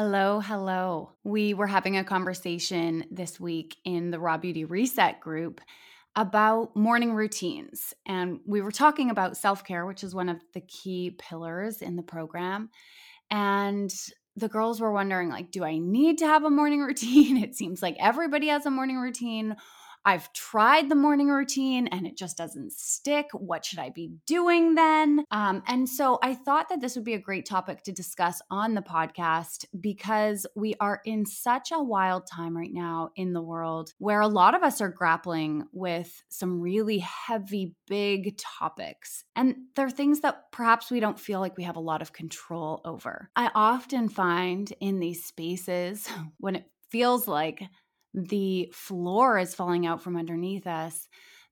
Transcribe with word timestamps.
Hello, 0.00 0.38
hello. 0.38 1.10
We 1.24 1.54
were 1.54 1.66
having 1.66 1.96
a 1.96 2.04
conversation 2.04 3.04
this 3.10 3.40
week 3.40 3.78
in 3.84 4.12
the 4.12 4.20
Raw 4.20 4.36
Beauty 4.36 4.64
Reset 4.64 5.18
group 5.18 5.60
about 6.14 6.76
morning 6.76 7.14
routines. 7.14 7.94
And 8.06 8.38
we 8.46 8.60
were 8.60 8.70
talking 8.70 9.10
about 9.10 9.36
self 9.36 9.64
care, 9.64 9.86
which 9.86 10.04
is 10.04 10.14
one 10.14 10.28
of 10.28 10.40
the 10.54 10.60
key 10.60 11.16
pillars 11.18 11.82
in 11.82 11.96
the 11.96 12.04
program. 12.04 12.70
And 13.32 13.92
the 14.36 14.48
girls 14.48 14.80
were 14.80 14.92
wondering 14.92 15.30
like 15.30 15.50
do 15.50 15.64
i 15.64 15.78
need 15.78 16.18
to 16.18 16.24
have 16.24 16.44
a 16.44 16.50
morning 16.50 16.80
routine 16.84 17.36
it 17.36 17.56
seems 17.56 17.82
like 17.82 17.96
everybody 17.98 18.46
has 18.46 18.64
a 18.66 18.70
morning 18.70 18.98
routine 18.98 19.56
I've 20.04 20.32
tried 20.32 20.88
the 20.88 20.94
morning 20.94 21.28
routine 21.28 21.86
and 21.88 22.06
it 22.06 22.16
just 22.16 22.36
doesn't 22.36 22.72
stick. 22.72 23.26
What 23.32 23.64
should 23.64 23.78
I 23.78 23.90
be 23.90 24.12
doing 24.26 24.74
then? 24.74 25.24
Um, 25.30 25.62
and 25.66 25.88
so 25.88 26.18
I 26.22 26.34
thought 26.34 26.68
that 26.68 26.80
this 26.80 26.96
would 26.96 27.04
be 27.04 27.14
a 27.14 27.20
great 27.20 27.46
topic 27.46 27.82
to 27.84 27.92
discuss 27.92 28.40
on 28.50 28.74
the 28.74 28.82
podcast 28.82 29.64
because 29.78 30.46
we 30.56 30.74
are 30.80 31.00
in 31.04 31.26
such 31.26 31.72
a 31.72 31.82
wild 31.82 32.26
time 32.26 32.56
right 32.56 32.72
now 32.72 33.10
in 33.16 33.32
the 33.32 33.42
world 33.42 33.92
where 33.98 34.20
a 34.20 34.28
lot 34.28 34.54
of 34.54 34.62
us 34.62 34.80
are 34.80 34.88
grappling 34.88 35.64
with 35.72 36.22
some 36.28 36.60
really 36.60 36.98
heavy, 36.98 37.74
big 37.86 38.38
topics. 38.38 39.24
And 39.36 39.56
they're 39.76 39.90
things 39.90 40.20
that 40.20 40.50
perhaps 40.52 40.90
we 40.90 41.00
don't 41.00 41.20
feel 41.20 41.40
like 41.40 41.56
we 41.56 41.64
have 41.64 41.76
a 41.76 41.80
lot 41.80 42.02
of 42.02 42.12
control 42.12 42.80
over. 42.84 43.30
I 43.36 43.50
often 43.54 44.08
find 44.08 44.72
in 44.80 45.00
these 45.00 45.24
spaces 45.24 46.08
when 46.38 46.56
it 46.56 46.64
feels 46.90 47.28
like 47.28 47.62
the 48.14 48.70
floor 48.72 49.38
is 49.38 49.54
falling 49.54 49.86
out 49.86 50.02
from 50.02 50.16
underneath 50.16 50.66
us 50.66 51.08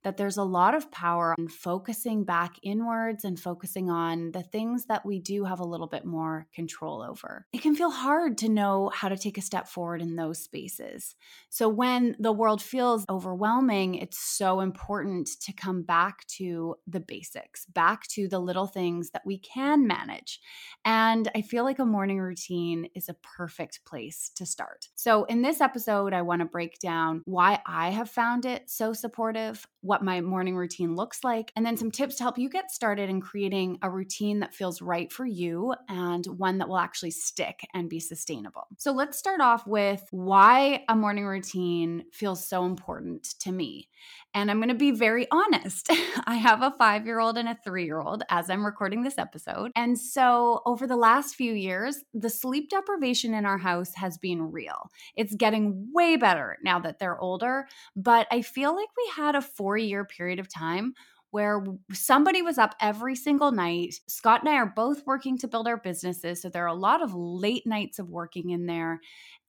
that 0.06 0.16
there's 0.16 0.36
a 0.36 0.44
lot 0.44 0.72
of 0.72 0.88
power 0.92 1.34
in 1.36 1.48
focusing 1.48 2.22
back 2.22 2.54
inwards 2.62 3.24
and 3.24 3.40
focusing 3.40 3.90
on 3.90 4.30
the 4.30 4.42
things 4.44 4.84
that 4.86 5.04
we 5.04 5.18
do 5.18 5.42
have 5.42 5.58
a 5.58 5.66
little 5.66 5.88
bit 5.88 6.04
more 6.04 6.46
control 6.54 7.02
over. 7.02 7.44
It 7.52 7.60
can 7.60 7.74
feel 7.74 7.90
hard 7.90 8.38
to 8.38 8.48
know 8.48 8.88
how 8.94 9.08
to 9.08 9.16
take 9.16 9.36
a 9.36 9.42
step 9.42 9.66
forward 9.66 10.00
in 10.00 10.14
those 10.14 10.38
spaces. 10.38 11.16
So, 11.48 11.68
when 11.68 12.14
the 12.20 12.30
world 12.30 12.62
feels 12.62 13.04
overwhelming, 13.10 13.96
it's 13.96 14.18
so 14.18 14.60
important 14.60 15.28
to 15.40 15.52
come 15.52 15.82
back 15.82 16.24
to 16.36 16.76
the 16.86 17.00
basics, 17.00 17.66
back 17.66 18.06
to 18.10 18.28
the 18.28 18.38
little 18.38 18.68
things 18.68 19.10
that 19.10 19.26
we 19.26 19.38
can 19.38 19.88
manage. 19.88 20.38
And 20.84 21.28
I 21.34 21.42
feel 21.42 21.64
like 21.64 21.80
a 21.80 21.84
morning 21.84 22.20
routine 22.20 22.90
is 22.94 23.08
a 23.08 23.16
perfect 23.36 23.84
place 23.84 24.30
to 24.36 24.46
start. 24.46 24.86
So, 24.94 25.24
in 25.24 25.42
this 25.42 25.60
episode, 25.60 26.12
I 26.12 26.22
want 26.22 26.42
to 26.42 26.46
break 26.46 26.78
down 26.78 27.22
why 27.24 27.58
I 27.66 27.90
have 27.90 28.08
found 28.08 28.44
it 28.44 28.70
so 28.70 28.92
supportive, 28.92 29.66
what 29.86 30.02
my 30.02 30.20
morning 30.20 30.56
routine 30.56 30.94
looks 30.94 31.22
like, 31.24 31.52
and 31.56 31.64
then 31.64 31.76
some 31.76 31.90
tips 31.90 32.16
to 32.16 32.22
help 32.22 32.38
you 32.38 32.50
get 32.50 32.70
started 32.70 33.08
in 33.08 33.20
creating 33.20 33.78
a 33.82 33.90
routine 33.90 34.40
that 34.40 34.54
feels 34.54 34.82
right 34.82 35.12
for 35.12 35.24
you 35.24 35.74
and 35.88 36.26
one 36.26 36.58
that 36.58 36.68
will 36.68 36.78
actually 36.78 37.12
stick 37.12 37.60
and 37.72 37.88
be 37.88 38.00
sustainable. 38.00 38.66
So 38.78 38.92
let's 38.92 39.18
start 39.18 39.40
off 39.40 39.66
with 39.66 40.02
why 40.10 40.84
a 40.88 40.96
morning 40.96 41.26
routine 41.26 42.04
feels 42.12 42.46
so 42.46 42.64
important 42.64 43.24
to 43.40 43.52
me. 43.52 43.88
And 44.36 44.50
I'm 44.50 44.58
going 44.58 44.68
to 44.68 44.74
be 44.74 44.90
very 44.90 45.26
honest. 45.30 45.90
I 46.26 46.34
have 46.34 46.60
a 46.60 46.74
five 46.78 47.06
year 47.06 47.20
old 47.20 47.38
and 47.38 47.48
a 47.48 47.56
three 47.64 47.86
year 47.86 48.00
old 48.00 48.22
as 48.28 48.50
I'm 48.50 48.66
recording 48.66 49.02
this 49.02 49.16
episode. 49.16 49.72
And 49.74 49.98
so, 49.98 50.60
over 50.66 50.86
the 50.86 50.96
last 50.96 51.36
few 51.36 51.54
years, 51.54 52.04
the 52.12 52.28
sleep 52.28 52.68
deprivation 52.68 53.32
in 53.32 53.46
our 53.46 53.56
house 53.56 53.94
has 53.94 54.18
been 54.18 54.52
real. 54.52 54.90
It's 55.16 55.34
getting 55.34 55.88
way 55.90 56.16
better 56.16 56.58
now 56.62 56.78
that 56.80 56.98
they're 56.98 57.18
older. 57.18 57.66
But 57.96 58.26
I 58.30 58.42
feel 58.42 58.76
like 58.76 58.88
we 58.94 59.10
had 59.16 59.34
a 59.36 59.40
four 59.40 59.78
year 59.78 60.04
period 60.04 60.38
of 60.38 60.52
time 60.52 60.92
where 61.30 61.64
somebody 61.94 62.42
was 62.42 62.58
up 62.58 62.74
every 62.78 63.16
single 63.16 63.52
night. 63.52 63.94
Scott 64.06 64.42
and 64.42 64.50
I 64.50 64.56
are 64.56 64.72
both 64.76 65.06
working 65.06 65.38
to 65.38 65.48
build 65.48 65.66
our 65.66 65.78
businesses. 65.78 66.42
So 66.42 66.50
there 66.50 66.64
are 66.64 66.68
a 66.68 66.74
lot 66.74 67.02
of 67.02 67.14
late 67.14 67.66
nights 67.66 67.98
of 67.98 68.10
working 68.10 68.50
in 68.50 68.66
there. 68.66 69.00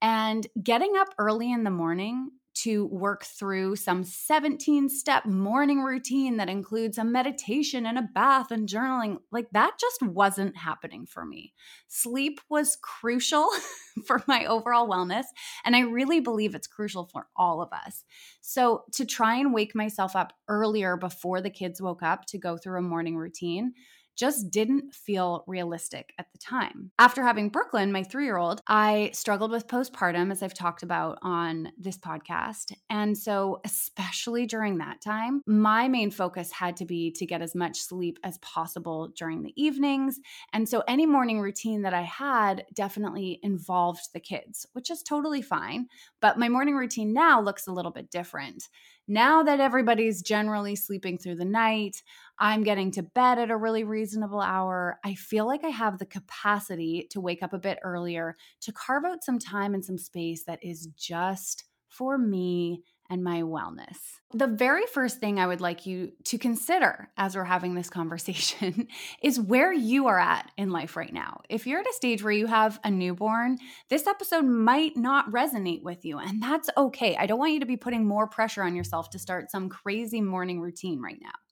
And 0.02 0.48
getting 0.64 0.94
up 0.98 1.10
early 1.18 1.52
in 1.52 1.66
the 1.66 1.72
morning 1.72 2.30
to 2.64 2.86
work 2.88 3.24
through 3.24 3.76
some 3.76 4.04
17 4.04 4.90
step 4.90 5.26
morning 5.26 5.82
routine 5.82 6.38
that 6.38 6.50
includes 6.50 6.98
a 6.98 7.04
meditation 7.04 7.86
and 7.86 7.98
a 7.98 8.10
bath 8.14 8.52
and 8.52 8.68
journaling. 8.68 9.18
Like 9.32 9.50
that 9.52 9.78
just 9.80 10.02
wasn't 10.02 10.58
happening 10.58 11.06
for 11.06 11.26
me. 11.26 11.54
Sleep 11.88 12.42
was 12.50 12.78
crucial 12.82 13.48
for 14.06 14.24
my 14.28 14.46
overall 14.46 14.90
wellness. 14.90 15.26
And 15.66 15.76
I 15.76 15.82
really 15.82 16.20
believe 16.20 16.56
it's 16.56 16.68
crucial 16.68 17.06
for 17.06 17.28
all 17.36 17.62
of 17.62 17.70
us. 17.72 18.04
So 18.42 18.84
to 18.94 19.06
try 19.06 19.36
and 19.36 19.54
wake 19.54 19.76
myself 19.76 20.16
up 20.16 20.34
earlier 20.48 20.98
before 20.98 21.42
the 21.42 21.50
kids 21.50 21.82
woke 21.82 22.04
up 22.04 22.26
to 22.28 22.38
go 22.38 22.58
through 22.58 22.80
a 22.80 22.84
morning 22.84 23.18
routine 23.18 23.74
just 24.18 24.50
didn't 24.50 24.94
feel 24.94 25.44
realistic 25.48 26.14
at 26.18 26.32
the 26.32 26.38
time. 26.40 26.92
After 27.00 27.24
having 27.24 27.50
Brooklyn, 27.50 27.92
my 27.92 28.04
three 28.04 28.26
year 28.26 28.38
old, 28.38 28.62
I 28.68 29.12
struggled 29.14 29.52
with 29.52 29.68
postpartum, 29.68 30.32
as 30.32 30.42
I've 30.42 30.54
talked 30.54 30.84
about 30.84 31.20
on 31.22 31.72
this 31.78 31.98
podcast. 31.98 32.74
And 32.90 33.18
so, 33.18 33.62
especially 33.64 34.46
during 34.46 34.80
that 34.80 35.02
time, 35.02 35.42
my 35.46 35.88
main 35.88 36.12
focus 36.12 36.52
had 36.52 36.76
to 36.78 36.86
be 36.86 37.12
to 37.12 37.26
get 37.26 37.42
as 37.42 37.56
much 37.56 37.80
sleep 37.80 38.18
as 38.24 38.40
possible 38.40 39.10
during 39.16 39.44
the 39.44 39.54
evenings. 39.62 40.20
And 40.52 40.68
so, 40.68 40.84
any 40.88 41.06
morning 41.06 41.40
routine 41.40 41.84
that 41.84 41.94
I 41.94 42.02
had 42.02 42.66
definitely 42.74 43.40
involved 43.44 44.10
the 44.14 44.20
kids, 44.20 44.66
which 44.74 44.90
is 44.90 45.04
totally 45.04 45.42
fine. 45.42 45.88
But 46.22 46.40
my 46.40 46.50
morning 46.50 46.76
routine 46.76 47.14
now 47.14 47.40
looks 47.40 47.68
a 47.68 47.72
little 47.72 47.92
bit 47.92 48.10
different. 48.10 48.68
Now 49.08 49.42
that 49.44 49.60
everybody's 49.60 50.22
generally 50.22 50.76
sleeping 50.76 51.18
through 51.18 51.36
the 51.36 51.46
night, 51.46 52.04
I'm 52.40 52.64
getting 52.64 52.92
to 52.92 53.04
bed 53.04 53.40
at 53.40 53.50
a 53.50 53.58
really 53.58 53.84
reasonable 53.84 54.42
hour. 54.42 55.00
I 55.04 55.16
feel 55.16 55.46
like 55.48 55.64
I 55.64 55.70
have 55.70 55.98
the 55.98 56.06
capacity 56.06 57.08
to 57.12 57.22
wake 57.22 57.42
up 57.42 57.54
a 57.54 57.60
bit 57.60 57.80
earlier 57.84 58.36
to 58.62 58.72
carve 58.74 59.06
out 59.06 59.24
some 59.24 59.40
time 59.40 59.74
and 59.74 59.84
some 59.84 59.98
space 59.98 60.44
that 60.44 60.60
is 60.62 60.88
just 60.98 61.64
for 61.90 62.18
me 62.18 62.84
and 63.10 63.24
my 63.24 63.42
wellness. 63.42 63.98
The 64.34 64.48
very 64.48 64.86
first 64.86 65.20
thing 65.20 65.40
I 65.40 65.48
would 65.48 65.62
like 65.62 65.86
you 65.86 66.12
to 66.26 66.38
consider 66.38 67.10
as 67.18 67.36
we're 67.36 67.46
having 67.46 67.76
this 67.76 67.90
conversation 67.90 68.88
is 69.24 69.40
where 69.40 69.72
you 69.72 70.08
are 70.08 70.20
at 70.20 70.52
in 70.58 70.70
life 70.70 70.98
right 70.98 71.14
now. 71.14 71.42
If 71.50 71.66
you're 71.66 71.80
at 71.80 71.88
a 71.88 71.94
stage 71.94 72.24
where 72.24 72.34
you 72.34 72.48
have 72.48 72.80
a 72.84 72.92
newborn, 72.92 73.58
this 73.90 74.08
episode 74.08 74.44
might 74.44 74.98
not 74.98 75.32
resonate 75.32 75.84
with 75.84 76.04
you, 76.04 76.20
and 76.20 76.42
that's 76.42 76.70
okay. 76.78 77.16
I 77.16 77.26
don't 77.26 77.40
want 77.40 77.54
you 77.54 77.60
to 77.62 77.66
be 77.66 77.78
putting 77.78 78.06
more 78.06 78.28
pressure 78.28 78.64
on 78.64 78.76
yourself 78.76 79.10
to 79.12 79.20
start 79.20 79.50
some 79.52 79.70
crazy 79.70 80.22
morning 80.22 80.60
routine 80.60 81.02
right 81.02 81.20
now. 81.22 81.47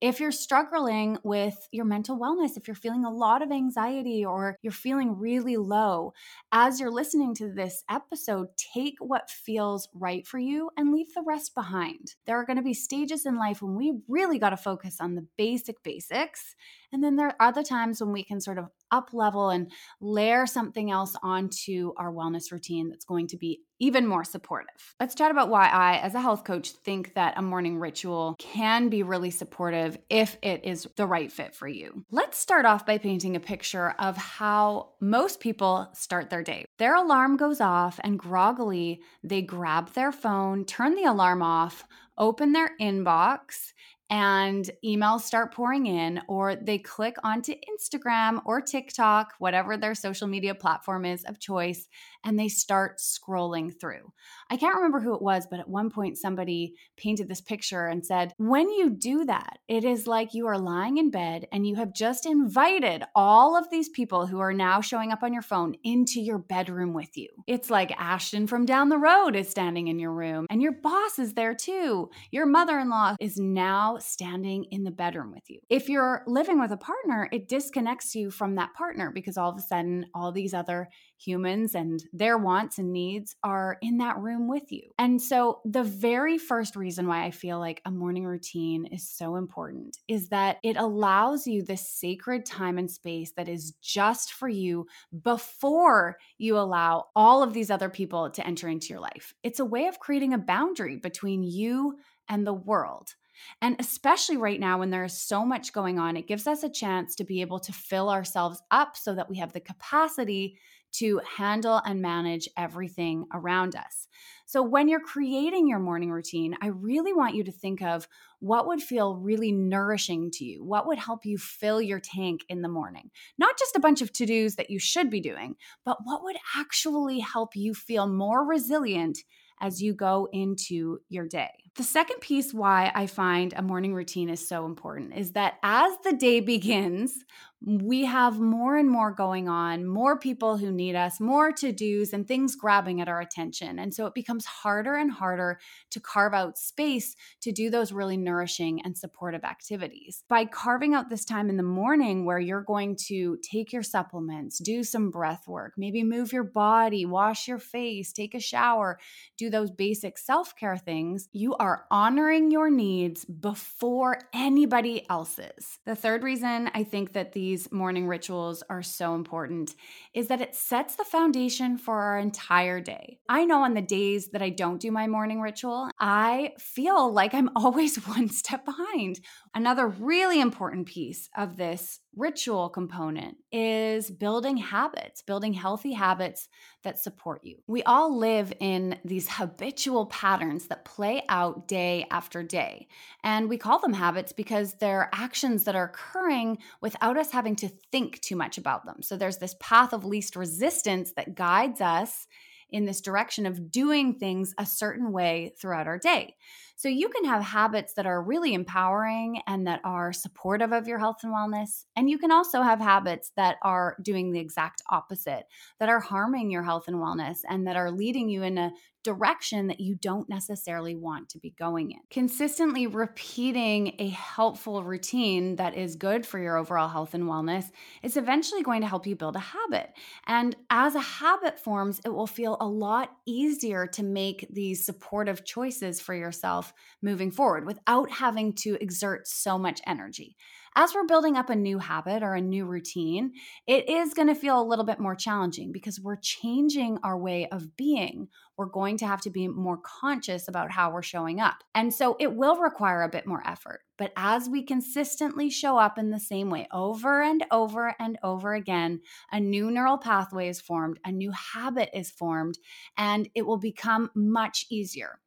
If 0.00 0.20
you're 0.20 0.30
struggling 0.30 1.18
with 1.24 1.68
your 1.72 1.84
mental 1.84 2.16
wellness, 2.16 2.56
if 2.56 2.68
you're 2.68 2.76
feeling 2.76 3.04
a 3.04 3.10
lot 3.10 3.42
of 3.42 3.50
anxiety 3.50 4.24
or 4.24 4.56
you're 4.62 4.72
feeling 4.72 5.18
really 5.18 5.56
low, 5.56 6.12
as 6.52 6.78
you're 6.78 6.92
listening 6.92 7.34
to 7.36 7.52
this 7.52 7.82
episode, 7.90 8.46
take 8.74 8.94
what 9.00 9.28
feels 9.28 9.88
right 9.92 10.24
for 10.24 10.38
you 10.38 10.70
and 10.76 10.92
leave 10.92 11.12
the 11.14 11.24
rest 11.26 11.52
behind. 11.52 12.14
There 12.26 12.38
are 12.38 12.46
going 12.46 12.58
to 12.58 12.62
be 12.62 12.74
stages 12.74 13.26
in 13.26 13.38
life 13.38 13.60
when 13.60 13.74
we 13.74 13.94
really 14.06 14.38
got 14.38 14.50
to 14.50 14.56
focus 14.56 14.98
on 15.00 15.16
the 15.16 15.26
basic 15.36 15.82
basics 15.82 16.54
and 16.92 17.02
then 17.02 17.16
there 17.16 17.28
are 17.28 17.48
other 17.48 17.62
times 17.62 18.00
when 18.00 18.12
we 18.12 18.24
can 18.24 18.40
sort 18.40 18.58
of 18.58 18.68
up 18.90 19.10
level 19.12 19.50
and 19.50 19.70
layer 20.00 20.46
something 20.46 20.90
else 20.90 21.14
onto 21.22 21.92
our 21.96 22.12
wellness 22.12 22.50
routine 22.50 22.88
that's 22.88 23.04
going 23.04 23.26
to 23.28 23.36
be 23.36 23.60
even 23.80 24.06
more 24.06 24.24
supportive. 24.24 24.94
Let's 24.98 25.14
chat 25.14 25.30
about 25.30 25.50
why 25.50 25.68
I, 25.68 25.98
as 25.98 26.14
a 26.14 26.20
health 26.20 26.44
coach, 26.44 26.70
think 26.70 27.14
that 27.14 27.34
a 27.36 27.42
morning 27.42 27.78
ritual 27.78 28.34
can 28.38 28.88
be 28.88 29.02
really 29.02 29.30
supportive 29.30 29.98
if 30.10 30.36
it 30.42 30.64
is 30.64 30.88
the 30.96 31.06
right 31.06 31.30
fit 31.30 31.54
for 31.54 31.68
you. 31.68 32.04
Let's 32.10 32.38
start 32.38 32.64
off 32.64 32.86
by 32.86 32.98
painting 32.98 33.36
a 33.36 33.40
picture 33.40 33.94
of 33.98 34.16
how 34.16 34.94
most 35.00 35.40
people 35.40 35.90
start 35.94 36.30
their 36.30 36.42
day. 36.42 36.64
Their 36.78 36.96
alarm 36.96 37.36
goes 37.36 37.60
off, 37.60 38.00
and 38.02 38.18
groggily, 38.18 39.00
they 39.22 39.42
grab 39.42 39.92
their 39.92 40.12
phone, 40.12 40.64
turn 40.64 40.94
the 40.94 41.04
alarm 41.04 41.42
off, 41.42 41.84
open 42.16 42.52
their 42.52 42.70
inbox, 42.80 43.72
and 44.10 44.70
emails 44.84 45.20
start 45.20 45.54
pouring 45.54 45.86
in, 45.86 46.20
or 46.28 46.56
they 46.56 46.78
click 46.78 47.16
onto 47.22 47.52
Instagram 47.52 48.40
or 48.46 48.60
TikTok, 48.60 49.34
whatever 49.38 49.76
their 49.76 49.94
social 49.94 50.26
media 50.26 50.54
platform 50.54 51.04
is 51.04 51.24
of 51.24 51.38
choice, 51.38 51.88
and 52.24 52.38
they 52.38 52.48
start 52.48 52.98
scrolling 52.98 53.72
through. 53.78 54.12
I 54.50 54.56
can't 54.56 54.76
remember 54.76 55.00
who 55.00 55.14
it 55.14 55.22
was, 55.22 55.46
but 55.50 55.60
at 55.60 55.68
one 55.68 55.90
point 55.90 56.18
somebody 56.18 56.74
painted 56.96 57.28
this 57.28 57.40
picture 57.40 57.86
and 57.86 58.04
said, 58.04 58.32
When 58.38 58.70
you 58.70 58.90
do 58.90 59.24
that, 59.26 59.58
it 59.68 59.84
is 59.84 60.06
like 60.06 60.34
you 60.34 60.46
are 60.46 60.58
lying 60.58 60.98
in 60.98 61.10
bed 61.10 61.46
and 61.52 61.66
you 61.66 61.76
have 61.76 61.94
just 61.94 62.26
invited 62.26 63.04
all 63.14 63.56
of 63.56 63.70
these 63.70 63.88
people 63.88 64.26
who 64.26 64.38
are 64.40 64.52
now 64.52 64.80
showing 64.80 65.12
up 65.12 65.22
on 65.22 65.32
your 65.32 65.42
phone 65.42 65.74
into 65.84 66.20
your 66.20 66.38
bedroom 66.38 66.92
with 66.92 67.16
you. 67.16 67.28
It's 67.46 67.70
like 67.70 67.92
Ashton 67.98 68.46
from 68.46 68.66
down 68.66 68.88
the 68.88 68.98
road 68.98 69.36
is 69.36 69.48
standing 69.48 69.88
in 69.88 69.98
your 69.98 70.12
room, 70.12 70.46
and 70.50 70.62
your 70.62 70.72
boss 70.72 71.18
is 71.18 71.34
there 71.34 71.54
too. 71.54 72.10
Your 72.30 72.46
mother 72.46 72.78
in 72.78 72.88
law 72.88 73.16
is 73.20 73.36
now 73.38 73.98
standing 73.98 74.64
in 74.70 74.84
the 74.84 74.90
bedroom 74.90 75.32
with 75.32 75.48
you. 75.48 75.60
If 75.68 75.88
you're 75.88 76.22
living 76.26 76.60
with 76.60 76.72
a 76.72 76.76
partner, 76.76 77.28
it 77.32 77.48
disconnects 77.48 78.14
you 78.14 78.30
from 78.30 78.54
that 78.56 78.74
partner 78.74 79.10
because 79.12 79.36
all 79.36 79.50
of 79.50 79.58
a 79.58 79.62
sudden, 79.62 80.06
all 80.14 80.32
these 80.32 80.54
other 80.54 80.88
humans 81.18 81.74
and 81.74 82.02
their 82.18 82.36
wants 82.36 82.78
and 82.78 82.92
needs 82.92 83.36
are 83.42 83.78
in 83.80 83.98
that 83.98 84.18
room 84.18 84.48
with 84.48 84.70
you. 84.70 84.82
And 84.98 85.20
so, 85.20 85.60
the 85.64 85.82
very 85.82 86.38
first 86.38 86.76
reason 86.76 87.06
why 87.06 87.24
I 87.24 87.30
feel 87.30 87.58
like 87.58 87.80
a 87.84 87.90
morning 87.90 88.24
routine 88.26 88.86
is 88.86 89.08
so 89.08 89.36
important 89.36 89.98
is 90.08 90.28
that 90.28 90.58
it 90.62 90.76
allows 90.76 91.46
you 91.46 91.62
this 91.62 91.88
sacred 91.88 92.44
time 92.44 92.78
and 92.78 92.90
space 92.90 93.32
that 93.36 93.48
is 93.48 93.72
just 93.80 94.32
for 94.32 94.48
you 94.48 94.86
before 95.22 96.18
you 96.38 96.58
allow 96.58 97.06
all 97.14 97.42
of 97.42 97.54
these 97.54 97.70
other 97.70 97.88
people 97.88 98.30
to 98.30 98.46
enter 98.46 98.68
into 98.68 98.88
your 98.88 99.00
life. 99.00 99.34
It's 99.42 99.60
a 99.60 99.64
way 99.64 99.86
of 99.86 99.98
creating 99.98 100.34
a 100.34 100.38
boundary 100.38 100.96
between 100.96 101.42
you 101.42 101.98
and 102.28 102.46
the 102.46 102.54
world. 102.54 103.14
And 103.62 103.76
especially 103.78 104.36
right 104.36 104.58
now, 104.58 104.78
when 104.78 104.90
there 104.90 105.04
is 105.04 105.16
so 105.16 105.44
much 105.44 105.72
going 105.72 105.98
on, 105.98 106.16
it 106.16 106.26
gives 106.26 106.46
us 106.46 106.62
a 106.62 106.68
chance 106.68 107.14
to 107.16 107.24
be 107.24 107.40
able 107.40 107.60
to 107.60 107.72
fill 107.72 108.10
ourselves 108.10 108.60
up 108.70 108.96
so 108.96 109.14
that 109.14 109.28
we 109.28 109.38
have 109.38 109.52
the 109.52 109.60
capacity 109.60 110.58
to 110.92 111.20
handle 111.36 111.80
and 111.84 112.00
manage 112.00 112.48
everything 112.56 113.26
around 113.32 113.76
us. 113.76 114.08
So, 114.46 114.62
when 114.62 114.88
you're 114.88 115.00
creating 115.00 115.68
your 115.68 115.78
morning 115.78 116.10
routine, 116.10 116.56
I 116.62 116.68
really 116.68 117.12
want 117.12 117.34
you 117.34 117.44
to 117.44 117.52
think 117.52 117.82
of 117.82 118.08
what 118.40 118.66
would 118.66 118.82
feel 118.82 119.16
really 119.16 119.52
nourishing 119.52 120.30
to 120.32 120.44
you, 120.44 120.64
what 120.64 120.86
would 120.86 120.98
help 120.98 121.24
you 121.24 121.38
fill 121.38 121.82
your 121.82 122.00
tank 122.00 122.44
in 122.48 122.62
the 122.62 122.68
morning. 122.68 123.10
Not 123.36 123.58
just 123.58 123.76
a 123.76 123.80
bunch 123.80 124.00
of 124.00 124.12
to 124.14 124.26
dos 124.26 124.54
that 124.56 124.70
you 124.70 124.78
should 124.78 125.10
be 125.10 125.20
doing, 125.20 125.56
but 125.84 125.98
what 126.04 126.22
would 126.22 126.36
actually 126.56 127.20
help 127.20 127.56
you 127.56 127.74
feel 127.74 128.06
more 128.06 128.46
resilient 128.46 129.18
as 129.60 129.82
you 129.82 129.92
go 129.92 130.28
into 130.32 131.00
your 131.08 131.26
day. 131.26 131.67
The 131.78 131.84
second 131.84 132.18
piece 132.20 132.52
why 132.52 132.90
I 132.92 133.06
find 133.06 133.54
a 133.56 133.62
morning 133.62 133.94
routine 133.94 134.30
is 134.30 134.46
so 134.46 134.66
important 134.66 135.14
is 135.14 135.30
that 135.32 135.58
as 135.62 135.92
the 136.02 136.12
day 136.12 136.40
begins, 136.54 137.24
we 137.60 138.04
have 138.04 138.38
more 138.38 138.76
and 138.76 138.88
more 138.88 139.10
going 139.10 139.48
on, 139.48 139.84
more 139.84 140.16
people 140.16 140.58
who 140.58 140.70
need 140.70 140.94
us, 140.94 141.18
more 141.18 141.50
to 141.50 141.72
dos, 141.72 142.12
and 142.12 142.26
things 142.26 142.54
grabbing 142.54 143.00
at 143.00 143.08
our 143.08 143.20
attention. 143.20 143.80
And 143.80 143.92
so 143.92 144.06
it 144.06 144.14
becomes 144.14 144.44
harder 144.44 144.94
and 144.94 145.10
harder 145.10 145.58
to 145.90 145.98
carve 145.98 146.34
out 146.34 146.56
space 146.56 147.16
to 147.40 147.50
do 147.50 147.68
those 147.68 147.90
really 147.90 148.16
nourishing 148.16 148.80
and 148.82 148.96
supportive 148.96 149.42
activities. 149.42 150.22
By 150.28 150.44
carving 150.44 150.94
out 150.94 151.10
this 151.10 151.24
time 151.24 151.50
in 151.50 151.56
the 151.56 151.64
morning 151.64 152.24
where 152.24 152.38
you're 152.38 152.62
going 152.62 152.96
to 153.06 153.38
take 153.38 153.72
your 153.72 153.82
supplements, 153.82 154.58
do 154.58 154.84
some 154.84 155.10
breath 155.10 155.48
work, 155.48 155.72
maybe 155.76 156.04
move 156.04 156.32
your 156.32 156.44
body, 156.44 157.06
wash 157.06 157.48
your 157.48 157.58
face, 157.58 158.12
take 158.12 158.34
a 158.34 158.40
shower, 158.40 159.00
do 159.36 159.50
those 159.50 159.72
basic 159.72 160.16
self 160.16 160.54
care 160.54 160.76
things, 160.76 161.28
you 161.32 161.56
are 161.56 161.67
honoring 161.90 162.50
your 162.50 162.70
needs 162.70 163.24
before 163.24 164.18
anybody 164.32 165.08
else's. 165.08 165.78
The 165.86 165.94
third 165.94 166.22
reason 166.22 166.70
I 166.74 166.84
think 166.84 167.12
that 167.12 167.32
these 167.32 167.70
morning 167.72 168.06
rituals 168.06 168.62
are 168.70 168.82
so 168.82 169.14
important 169.14 169.74
is 170.14 170.28
that 170.28 170.40
it 170.40 170.54
sets 170.54 170.96
the 170.96 171.04
foundation 171.04 171.78
for 171.78 172.00
our 172.00 172.18
entire 172.18 172.80
day. 172.80 173.18
I 173.28 173.44
know 173.44 173.62
on 173.62 173.74
the 173.74 173.82
days 173.82 174.28
that 174.30 174.42
I 174.42 174.50
don't 174.50 174.80
do 174.80 174.90
my 174.90 175.06
morning 175.06 175.40
ritual, 175.40 175.90
I 175.98 176.52
feel 176.58 177.12
like 177.12 177.34
I'm 177.34 177.50
always 177.56 177.96
one 178.06 178.28
step 178.28 178.64
behind. 178.64 179.20
Another 179.54 179.88
really 179.88 180.40
important 180.40 180.86
piece 180.86 181.28
of 181.36 181.56
this 181.56 182.00
ritual 182.18 182.68
component 182.68 183.36
is 183.52 184.10
building 184.10 184.56
habits, 184.56 185.22
building 185.22 185.52
healthy 185.52 185.92
habits 185.92 186.48
that 186.82 186.98
support 186.98 187.44
you. 187.44 187.56
We 187.66 187.82
all 187.84 188.16
live 188.16 188.52
in 188.60 188.98
these 189.04 189.28
habitual 189.28 190.06
patterns 190.06 190.66
that 190.68 190.84
play 190.84 191.22
out 191.28 191.57
day 191.66 192.06
after 192.10 192.42
day. 192.42 192.88
And 193.22 193.48
we 193.48 193.58
call 193.58 193.78
them 193.78 193.92
habits 193.92 194.32
because 194.32 194.74
they're 194.74 195.10
actions 195.12 195.64
that 195.64 195.74
are 195.74 195.84
occurring 195.84 196.58
without 196.80 197.16
us 197.16 197.30
having 197.30 197.56
to 197.56 197.68
think 197.90 198.20
too 198.20 198.36
much 198.36 198.58
about 198.58 198.84
them. 198.84 199.02
So 199.02 199.16
there's 199.16 199.38
this 199.38 199.56
path 199.60 199.92
of 199.92 200.04
least 200.04 200.36
resistance 200.36 201.12
that 201.12 201.34
guides 201.34 201.80
us 201.80 202.26
in 202.70 202.84
this 202.84 203.00
direction 203.00 203.46
of 203.46 203.70
doing 203.70 204.14
things 204.14 204.54
a 204.58 204.66
certain 204.66 205.12
way 205.12 205.54
throughout 205.58 205.86
our 205.86 205.98
day. 205.98 206.36
So 206.76 206.88
you 206.88 207.08
can 207.08 207.24
have 207.24 207.42
habits 207.42 207.94
that 207.94 208.06
are 208.06 208.22
really 208.22 208.54
empowering 208.54 209.40
and 209.48 209.66
that 209.66 209.80
are 209.82 210.12
supportive 210.12 210.72
of 210.72 210.86
your 210.86 210.98
health 210.98 211.24
and 211.24 211.32
wellness. 211.34 211.86
And 211.96 212.08
you 212.08 212.18
can 212.18 212.30
also 212.30 212.62
have 212.62 212.78
habits 212.78 213.32
that 213.36 213.56
are 213.62 213.96
doing 214.00 214.30
the 214.30 214.38
exact 214.38 214.82
opposite, 214.88 215.46
that 215.80 215.88
are 215.88 215.98
harming 215.98 216.52
your 216.52 216.62
health 216.62 216.86
and 216.86 216.98
wellness 216.98 217.38
and 217.48 217.66
that 217.66 217.76
are 217.76 217.90
leading 217.90 218.28
you 218.28 218.44
in 218.44 218.58
a 218.58 218.70
direction 219.08 219.68
that 219.68 219.80
you 219.80 219.94
don't 219.94 220.28
necessarily 220.28 220.94
want 220.94 221.30
to 221.30 221.38
be 221.38 221.54
going 221.58 221.92
in. 221.92 222.00
Consistently 222.10 222.86
repeating 222.86 223.94
a 223.98 224.10
helpful 224.10 224.84
routine 224.84 225.56
that 225.56 225.74
is 225.74 225.96
good 225.96 226.26
for 226.26 226.38
your 226.38 226.58
overall 226.58 226.88
health 226.88 227.14
and 227.14 227.24
wellness 227.24 227.70
is 228.02 228.18
eventually 228.18 228.62
going 228.62 228.82
to 228.82 228.86
help 228.86 229.06
you 229.06 229.16
build 229.16 229.34
a 229.34 229.38
habit. 229.38 229.94
And 230.26 230.54
as 230.68 230.94
a 230.94 231.00
habit 231.00 231.58
forms, 231.58 232.02
it 232.04 232.10
will 232.10 232.26
feel 232.26 232.58
a 232.60 232.68
lot 232.68 233.16
easier 233.24 233.86
to 233.86 234.02
make 234.02 234.46
these 234.52 234.84
supportive 234.84 235.42
choices 235.42 236.02
for 236.02 236.14
yourself 236.14 236.74
moving 237.00 237.30
forward 237.30 237.64
without 237.64 238.10
having 238.10 238.52
to 238.52 238.76
exert 238.78 239.26
so 239.26 239.58
much 239.58 239.80
energy 239.86 240.36
as 240.78 240.94
we're 240.94 241.06
building 241.06 241.36
up 241.36 241.50
a 241.50 241.56
new 241.56 241.80
habit 241.80 242.22
or 242.22 242.34
a 242.34 242.40
new 242.40 242.64
routine, 242.64 243.32
it 243.66 243.88
is 243.88 244.14
going 244.14 244.28
to 244.28 244.34
feel 244.34 244.60
a 244.60 244.62
little 244.62 244.84
bit 244.84 245.00
more 245.00 245.16
challenging 245.16 245.72
because 245.72 245.98
we're 245.98 246.14
changing 246.14 246.98
our 247.02 247.18
way 247.18 247.48
of 247.48 247.76
being. 247.76 248.28
We're 248.56 248.66
going 248.66 248.96
to 248.98 249.06
have 249.08 249.20
to 249.22 249.30
be 249.30 249.48
more 249.48 249.78
conscious 249.78 250.46
about 250.46 250.70
how 250.70 250.92
we're 250.92 251.02
showing 251.02 251.40
up. 251.40 251.64
And 251.74 251.92
so 251.92 252.16
it 252.20 252.32
will 252.32 252.58
require 252.58 253.02
a 253.02 253.08
bit 253.08 253.26
more 253.26 253.42
effort. 253.44 253.80
But 253.96 254.12
as 254.16 254.48
we 254.48 254.62
consistently 254.62 255.50
show 255.50 255.76
up 255.76 255.98
in 255.98 256.12
the 256.12 256.20
same 256.20 256.48
way 256.48 256.68
over 256.72 257.22
and 257.22 257.44
over 257.50 257.96
and 257.98 258.16
over 258.22 258.54
again, 258.54 259.00
a 259.32 259.40
new 259.40 259.72
neural 259.72 259.98
pathway 259.98 260.48
is 260.48 260.60
formed, 260.60 261.00
a 261.04 261.10
new 261.10 261.32
habit 261.32 261.90
is 261.92 262.12
formed, 262.12 262.56
and 262.96 263.28
it 263.34 263.44
will 263.44 263.58
become 263.58 264.12
much 264.14 264.66
easier. 264.70 265.18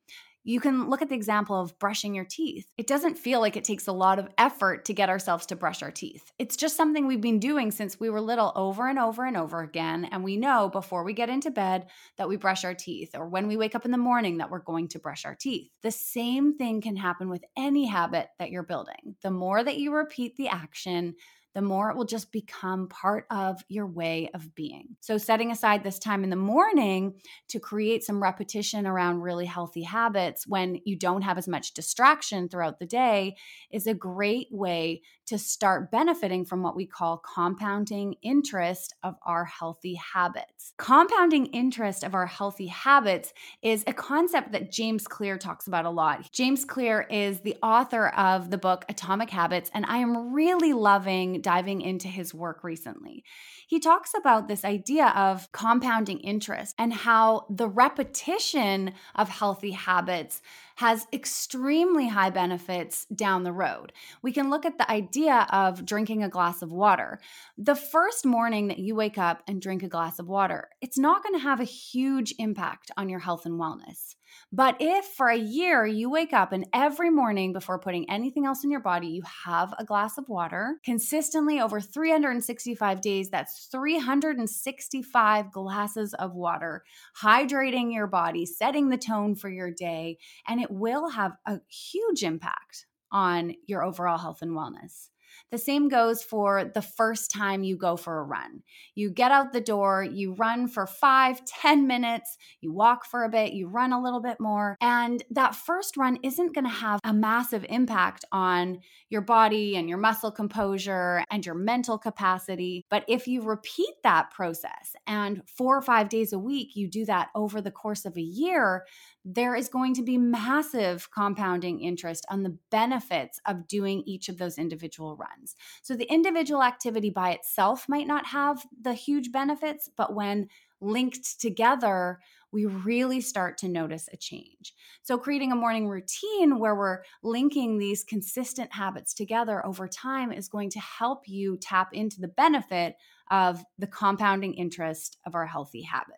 You 0.44 0.60
can 0.60 0.90
look 0.90 1.02
at 1.02 1.10
the 1.10 1.16
example 1.16 1.60
of 1.60 1.78
brushing 1.78 2.16
your 2.16 2.26
teeth. 2.26 2.66
It 2.78 2.88
doesn't 2.88 3.18
feel 3.18 3.40
like 3.40 3.56
it 3.56 3.64
takes 3.64 3.88
a 3.88 3.92
lot 3.92 4.18
of 4.18 4.28
effort 4.38 4.86
to 4.86 4.94
get 4.94 5.10
ourselves 5.10 5.46
to 5.48 5.56
brush 5.56 5.84
our 5.84 5.92
teeth. 5.92 6.32
It's 6.40 6.56
just 6.56 6.76
something 6.76 7.06
we've 7.06 7.22
been 7.22 7.40
doing 7.40 7.70
since 7.70 8.00
we 8.00 8.10
were 8.10 8.20
little 8.20 8.52
over 8.56 8.88
and 8.88 8.98
over 8.98 9.24
and 9.26 9.38
over 9.38 9.62
again. 9.62 10.08
And 10.12 10.24
we 10.24 10.38
know 10.38 10.70
before 10.70 11.04
we 11.04 11.14
get 11.14 11.30
into 11.30 11.52
bed 11.52 11.88
that 12.18 12.28
we 12.28 12.38
brush 12.38 12.66
our 12.66 12.74
teeth, 12.74 13.12
or 13.14 13.28
when 13.28 13.48
we 13.48 13.58
wake 13.58 13.76
up 13.76 13.86
in 13.86 13.92
the 13.92 13.98
morning 13.98 14.38
that 14.38 14.50
we're 14.50 14.60
going 14.60 14.88
to 14.90 15.00
brush 15.00 15.26
our 15.26 15.36
teeth. 15.36 15.70
The 15.84 15.92
same 15.92 16.58
thing 16.58 16.82
can 16.82 16.96
happen 16.96 17.30
with 17.30 17.44
any 17.56 17.86
habit 17.86 18.30
that 18.40 18.50
you're 18.50 18.64
building. 18.64 19.16
The 19.22 19.32
more 19.32 19.64
that 19.64 19.78
you 19.78 19.94
repeat 19.94 20.38
the 20.38 20.48
action, 20.48 21.16
the 21.54 21.62
more 21.62 21.90
it 21.90 21.98
will 21.98 22.06
just 22.06 22.32
become 22.32 22.88
part 22.88 23.26
of 23.30 23.64
your 23.68 23.88
way 23.88 24.30
of 24.34 24.54
being. 24.56 24.96
So, 25.00 25.18
setting 25.18 25.52
aside 25.52 25.84
this 25.84 26.00
time 26.00 26.24
in 26.24 26.30
the 26.30 26.36
morning 26.36 27.16
to 27.50 27.60
create 27.60 28.04
some 28.04 28.22
repetition 28.22 28.88
around 28.88 29.22
really 29.22 29.46
healthy 29.46 29.84
habits 29.84 30.48
when 30.48 30.80
you 30.86 30.98
don't 30.98 31.24
have 31.24 31.38
as 31.38 31.48
much 31.48 31.74
distraction 31.74 32.50
throughout 32.50 32.80
the 32.80 32.86
day 32.86 33.36
is 33.72 33.88
a 33.88 33.94
great 33.94 34.48
way 34.52 35.02
to 35.32 35.38
start 35.38 35.90
benefiting 35.92 36.44
from 36.44 36.62
what 36.62 36.76
we 36.76 36.86
call 36.86 37.18
compounding 37.18 38.16
interest 38.22 38.94
of 39.02 39.16
our 39.26 39.46
healthy 39.46 39.94
habits. 39.94 40.74
Compounding 40.76 41.46
interest 41.46 42.04
of 42.04 42.14
our 42.14 42.26
healthy 42.26 42.68
habits 42.68 43.34
is 43.62 43.86
a 43.88 43.94
concept 43.94 44.52
that 44.52 44.74
James 44.74 45.08
Clear 45.08 45.38
talks 45.38 45.68
about 45.68 45.86
a 45.86 45.90
lot. 45.90 46.30
James 46.34 46.66
Clear 46.66 47.08
is 47.10 47.40
the 47.40 47.56
author 47.64 48.10
of 48.10 48.52
the 48.52 48.58
book 48.58 48.84
Atomic 48.90 49.30
Habits, 49.30 49.72
and 49.74 49.86
I 49.86 50.00
am 50.00 50.34
really 50.34 50.74
loving 50.74 51.40
diving 51.40 51.80
into 51.80 52.10
his 52.10 52.34
work 52.34 52.62
recently. 52.66 53.24
He 53.72 53.80
talks 53.80 54.12
about 54.14 54.50
this 54.50 54.66
idea 54.66 55.14
of 55.16 55.50
compounding 55.54 56.20
interest 56.20 56.76
and 56.78 56.92
how 56.92 57.46
the 57.50 57.70
repetition 57.70 58.92
of 59.16 59.30
healthy 59.30 59.72
habits 59.72 60.42
has 60.76 61.08
extremely 61.14 62.10
high 62.10 62.32
benefits 62.32 63.06
down 63.06 63.44
the 63.44 63.54
road. 63.54 63.94
We 64.22 64.34
can 64.34 64.50
look 64.50 64.66
at 64.66 64.78
the 64.78 64.92
idea 64.92 65.48
of 65.54 65.86
drinking 65.86 66.22
a 66.22 66.28
glass 66.28 66.62
of 66.62 66.74
water. 66.74 67.22
The 67.58 67.76
first 67.76 68.26
morning 68.26 68.68
that 68.68 68.80
you 68.80 68.94
wake 68.94 69.18
up 69.18 69.42
and 69.48 69.62
drink 69.62 69.84
a 69.84 69.88
glass 69.88 70.20
of 70.20 70.28
water, 70.28 70.68
it's 70.82 70.98
not 70.98 71.24
going 71.24 71.36
to 71.36 71.44
have 71.44 71.62
a 71.62 71.64
huge 71.64 72.34
impact 72.40 72.92
on 72.98 73.08
your 73.08 73.20
health 73.20 73.46
and 73.46 73.58
wellness. 73.58 74.16
But 74.52 74.78
if 74.80 75.06
for 75.06 75.28
a 75.28 75.38
year 75.38 75.86
you 75.86 76.10
wake 76.10 76.34
up 76.34 76.52
and 76.52 76.68
every 76.74 77.10
morning 77.10 77.54
before 77.54 77.80
putting 77.80 78.10
anything 78.10 78.46
else 78.46 78.64
in 78.64 78.72
your 78.72 78.80
body, 78.80 79.08
you 79.08 79.22
have 79.46 79.74
a 79.78 79.86
glass 79.86 80.18
of 80.18 80.28
water 80.28 80.80
consistently 80.84 81.60
over 81.60 81.80
365 81.80 83.02
days, 83.02 83.30
that's 83.30 83.68
365 83.72 85.52
glasses 85.52 86.14
of 86.16 86.34
water, 86.34 86.84
hydrating 87.22 87.94
your 87.94 88.08
body, 88.08 88.46
setting 88.46 88.90
the 88.90 88.98
tone 88.98 89.36
for 89.36 89.50
your 89.50 89.72
day, 89.72 90.18
and 90.48 90.60
it 90.60 90.72
will 90.72 91.10
have 91.10 91.34
a 91.46 91.60
huge 91.70 92.24
impact 92.24 92.88
on 93.12 93.54
your 93.68 93.84
overall 93.84 94.18
health 94.18 94.42
and 94.42 94.52
wellness. 94.52 95.11
The 95.52 95.58
same 95.58 95.90
goes 95.90 96.24
for 96.24 96.72
the 96.74 96.82
first 96.82 97.30
time 97.30 97.64
you 97.64 97.76
go 97.76 97.98
for 97.98 98.20
a 98.20 98.24
run. 98.24 98.64
You 98.96 99.12
get 99.12 99.32
out 99.32 99.52
the 99.52 99.62
door, 99.62 100.04
you 100.04 100.34
run 100.34 100.68
for 100.68 100.88
five, 100.88 101.44
ten 101.46 101.88
minutes, 101.88 102.38
you 102.62 102.72
walk 102.72 103.06
for 103.06 103.24
a 103.24 103.30
bit, 103.30 103.54
you 103.54 103.68
run 103.68 103.92
a 103.92 104.02
little 104.02 104.22
bit 104.22 104.40
more. 104.40 104.78
And 104.82 105.24
that 105.32 105.56
first 105.56 105.98
run 105.98 106.20
isn't 106.24 106.56
going 106.56 106.66
to 106.66 106.72
have 106.72 107.00
a 107.04 107.14
massive 107.14 107.66
impact 107.68 108.24
on 108.32 108.80
your 109.10 109.22
body 109.22 109.76
and 109.76 109.90
your 109.90 109.98
muscle 109.98 110.32
composure 110.32 111.24
and 111.30 111.46
your 111.46 111.56
mental 111.56 111.98
capacity. 111.98 112.86
But 112.90 113.04
if 113.10 113.28
you 113.28 113.42
repeat 113.42 113.94
that 114.04 114.32
process 114.32 114.96
and 115.06 115.42
four 115.58 115.78
or 115.78 115.82
five 115.82 116.08
days 116.08 116.32
a 116.32 116.40
week, 116.40 116.76
you 116.76 116.90
do 116.90 117.06
that 117.06 117.28
over 117.36 117.60
the 117.60 117.72
course 117.72 118.06
of 118.06 118.16
a 118.16 118.22
year, 118.22 118.86
there 119.24 119.56
is 119.56 119.70
going 119.70 119.94
to 119.96 120.02
be 120.02 120.18
massive 120.18 121.10
compounding 121.12 121.80
interest 121.80 122.26
on 122.30 122.44
the 122.44 122.58
benefits 122.72 123.40
of 123.46 123.68
doing 123.68 124.04
each 124.06 124.30
of 124.30 124.38
those 124.38 124.58
individual 124.58 125.16
runs. 125.16 125.56
So, 125.82 125.96
the 125.96 126.12
individual 126.12 126.64
activity 126.64 127.10
by 127.10 127.32
itself 127.32 127.88
might 127.88 128.08
not 128.08 128.28
have 128.28 128.66
the 128.80 128.94
huge 128.94 129.32
benefits, 129.32 129.90
but 129.96 130.16
when 130.16 130.48
linked 130.80 131.40
together, 131.40 132.20
we 132.52 132.66
really 132.66 133.22
start 133.22 133.58
to 133.60 133.68
notice 133.70 134.10
a 134.12 134.18
change. 134.18 134.74
So, 135.04 135.18
creating 135.18 135.52
a 135.52 135.56
morning 135.56 135.88
routine 135.88 136.58
where 136.58 136.76
we're 136.76 137.04
linking 137.22 137.78
these 137.78 138.04
consistent 138.04 138.74
habits 138.74 139.14
together 139.14 139.66
over 139.66 139.88
time 139.88 140.32
is 140.32 140.50
going 140.50 140.72
to 140.72 140.80
help 140.80 141.28
you 141.28 141.58
tap 141.58 141.94
into 141.94 142.20
the 142.20 142.28
benefit 142.28 142.96
of 143.30 143.64
the 143.78 143.88
compounding 143.88 144.56
interest 144.56 145.18
of 145.26 145.36
our 145.36 145.46
healthy 145.46 145.84
habit. 145.84 146.18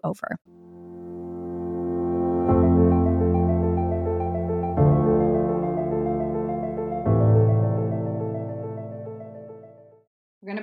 over 0.03 0.37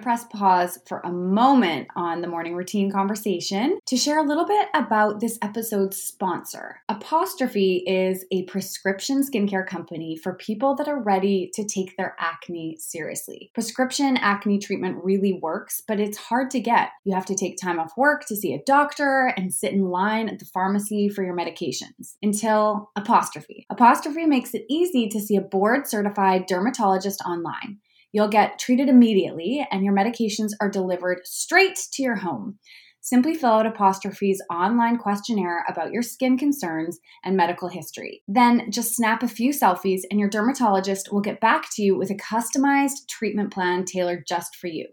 press 0.09 0.25
pause 0.33 0.79
for 0.87 1.01
a 1.01 1.13
moment 1.13 1.87
on 1.95 2.23
the 2.23 2.27
morning 2.27 2.55
routine 2.55 2.91
conversation 2.91 3.79
to 3.85 3.95
share 3.95 4.19
a 4.19 4.27
little 4.27 4.47
bit 4.47 4.67
about 4.73 5.21
this 5.21 5.39
episode's 5.43 6.03
sponsor. 6.03 6.81
Apostrophe 6.89 7.85
is 7.87 8.25
a 8.33 8.45
prescription 8.45 9.23
skincare 9.23 9.67
company 9.67 10.17
for 10.17 10.33
people 10.33 10.75
that 10.75 10.89
are 10.89 11.03
ready 11.03 11.51
to 11.53 11.63
take 11.63 11.95
their 11.99 12.17
acne 12.19 12.75
seriously. 12.81 13.51
Prescription 13.53 14.17
acne 14.17 14.59
treatment 14.59 14.97
really 15.05 15.35
works, 15.43 15.83
but 15.87 16.01
it's 16.01 16.17
hard 16.17 16.51
to 16.53 16.61
get. 16.61 16.89
You 17.05 17.15
have 17.15 17.27
to 17.27 17.35
take 17.35 17.61
time 17.61 17.79
off 17.79 17.93
work 17.95 18.25
to 18.29 18.35
see 18.35 18.55
a 18.55 18.65
doctor 18.65 19.35
and 19.37 19.53
sit 19.53 19.75
in 19.75 19.91
line 19.91 20.31
at 20.31 20.39
the 20.39 20.47
pharmacy 20.47 21.11
for 21.11 21.23
your 21.23 21.37
medications 21.37 22.15
until 22.23 22.91
Apostrophe. 22.97 23.67
Apostrophe 23.69 24.25
makes 24.25 24.55
it 24.55 24.65
easy 24.71 25.07
to 25.11 25.21
see 25.21 25.37
a 25.37 25.43
board 25.43 25.87
certified 25.87 26.47
dermatologist 26.47 27.21
online. 27.27 27.81
You'll 28.13 28.29
get 28.29 28.59
treated 28.59 28.89
immediately, 28.89 29.67
and 29.71 29.85
your 29.85 29.95
medications 29.95 30.53
are 30.61 30.71
delivered 30.71 31.21
straight 31.25 31.79
to 31.93 32.03
your 32.03 32.17
home. 32.17 32.59
Simply 33.01 33.35
fill 33.35 33.51
out 33.51 33.67
Apostrophe's 33.67 34.43
online 34.51 34.99
questionnaire 34.99 35.65
about 35.69 35.93
your 35.93 36.03
skin 36.03 36.37
concerns 36.37 36.99
and 37.25 37.37
medical 37.37 37.69
history. 37.69 38.23
Then 38.29 38.71
just 38.71 38.95
snap 38.95 39.23
a 39.23 39.29
few 39.29 39.51
selfies, 39.51 40.03
and 40.11 40.21
your 40.21 40.29
dermatologist 40.29 41.13
will 41.13 41.21
get 41.21 41.41
back 41.41 41.67
to 41.73 41.83
you 41.83 41.97
with 41.97 42.11
a 42.11 42.17
customized 42.17 43.07
treatment 43.09 43.53
plan 43.53 43.85
tailored 43.85 44.25
just 44.27 44.57
for 44.57 44.67
you. 44.67 44.87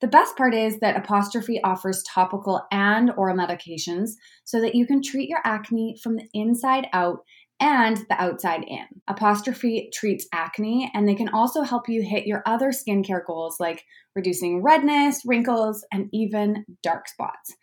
The 0.00 0.08
best 0.08 0.36
part 0.36 0.54
is 0.54 0.80
that 0.80 0.96
Apostrophe 0.96 1.62
offers 1.62 2.02
topical 2.02 2.66
and 2.70 3.10
oral 3.16 3.36
medications 3.36 4.10
so 4.44 4.60
that 4.60 4.74
you 4.74 4.86
can 4.86 5.00
treat 5.00 5.28
your 5.28 5.40
acne 5.44 5.96
from 6.02 6.16
the 6.16 6.28
inside 6.34 6.88
out 6.92 7.20
and 7.62 7.98
the 8.08 8.20
outside 8.20 8.64
in. 8.66 8.84
Apostrophe 9.06 9.88
treats 9.94 10.26
acne, 10.32 10.90
and 10.92 11.08
they 11.08 11.14
can 11.14 11.28
also 11.28 11.62
help 11.62 11.88
you 11.88 12.02
hit 12.02 12.26
your 12.26 12.42
other 12.44 12.70
skincare 12.70 13.24
goals 13.24 13.60
like 13.60 13.84
reducing 14.16 14.62
redness, 14.62 15.22
wrinkles, 15.24 15.84
and 15.92 16.08
even 16.12 16.66
dark 16.82 17.06
spots. 17.08 17.54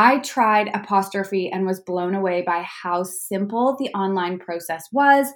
I 0.00 0.20
tried 0.20 0.70
apostrophe 0.74 1.50
and 1.50 1.66
was 1.66 1.80
blown 1.80 2.14
away 2.14 2.42
by 2.46 2.62
how 2.62 3.02
simple 3.02 3.74
the 3.76 3.88
online 3.88 4.38
process 4.38 4.84
was. 4.92 5.26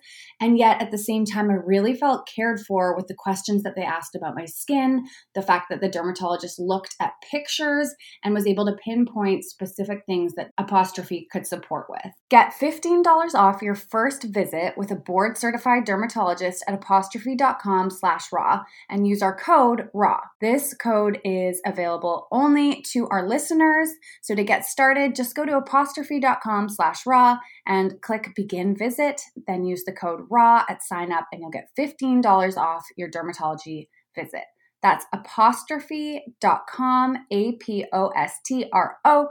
And 0.41 0.57
yet, 0.57 0.81
at 0.81 0.93
the 0.93 0.99
same 0.99 1.25
time, 1.25 1.51
I 1.51 1.55
really 1.55 1.97
felt 1.97 2.29
cared 2.33 2.61
for 2.61 2.95
with 2.95 3.09
the 3.09 3.17
questions 3.19 3.65
that 3.65 3.75
they 3.75 3.83
asked 3.83 4.15
about 4.15 4.37
my 4.37 4.45
skin, 4.45 5.05
the 5.35 5.43
fact 5.43 5.67
that 5.69 5.81
the 5.81 5.89
dermatologist 5.89 6.61
looked 6.61 6.95
at 7.01 7.15
pictures 7.29 7.93
and 8.23 8.35
was 8.35 8.47
able 8.47 8.65
to 8.67 8.77
pinpoint 8.85 9.43
specific 9.43 10.05
things 10.07 10.35
that 10.37 10.53
apostrophe 10.57 11.27
could 11.33 11.45
support 11.45 11.87
with. 11.89 12.13
Get 12.31 12.53
$15 12.53 13.35
off 13.35 13.63
your 13.63 13.75
first 13.75 14.23
visit 14.33 14.75
with 14.77 14.93
a 14.93 14.97
board 14.97 15.37
certified 15.37 15.87
dermatologist 15.87 16.63
at 16.69 16.75
apostrophe.com 16.75 17.91
slash 17.91 18.27
raw 18.33 18.63
and 18.89 19.09
use 19.09 19.23
our 19.23 19.37
code 19.37 19.89
RAW. 19.93 20.21
This 20.41 20.73
code 20.73 21.19
is 21.25 21.61
available 21.67 22.29
only 22.31 22.81
to 22.93 23.09
our 23.09 23.27
listeners. 23.27 23.91
So 24.21 24.37
to 24.37 24.52
get 24.52 24.52
get 24.53 24.67
started, 24.67 25.17
just 25.17 25.35
go 25.35 25.47
to 25.47 25.57
apostrophe.com 25.57 26.69
slash 26.69 27.07
raw 27.07 27.39
and 27.67 27.99
click 28.03 28.29
begin 28.37 28.77
visit. 28.77 29.23
Then 29.47 29.65
use 29.65 29.85
the 29.85 29.93
code 29.93 30.27
RAW 30.31 30.63
at 30.69 30.83
sign 30.83 31.11
up 31.11 31.25
and 31.33 31.41
you'll 31.41 31.51
get 31.51 31.71
$15 31.79 32.59
off 32.59 32.85
your 32.99 33.11
dermatology 33.11 33.89
visit. 34.15 34.45
That's 34.83 35.07
apostrophe.com, 35.15 37.17
A 37.31 37.53
P 37.53 37.87
O 37.95 38.09
S 38.09 38.41
T 38.45 38.67
R 38.75 38.99
O 39.07 39.29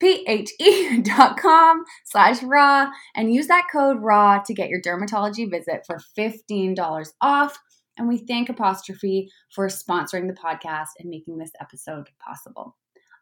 P 0.00 0.24
H 0.26 0.50
E 0.58 1.00
dot 1.02 1.38
com 1.38 1.84
slash 2.04 2.42
raw 2.42 2.90
and 3.14 3.32
use 3.32 3.46
that 3.46 3.68
code 3.72 3.98
raw 4.00 4.42
to 4.44 4.52
get 4.52 4.68
your 4.68 4.82
dermatology 4.82 5.48
visit 5.48 5.86
for 5.86 6.00
$15 6.18 7.06
off. 7.20 7.56
And 7.96 8.08
we 8.08 8.18
thank 8.18 8.48
Apostrophe 8.48 9.30
for 9.54 9.68
sponsoring 9.68 10.26
the 10.26 10.34
podcast 10.34 10.88
and 10.98 11.08
making 11.08 11.38
this 11.38 11.52
episode 11.60 12.10
possible. 12.18 12.74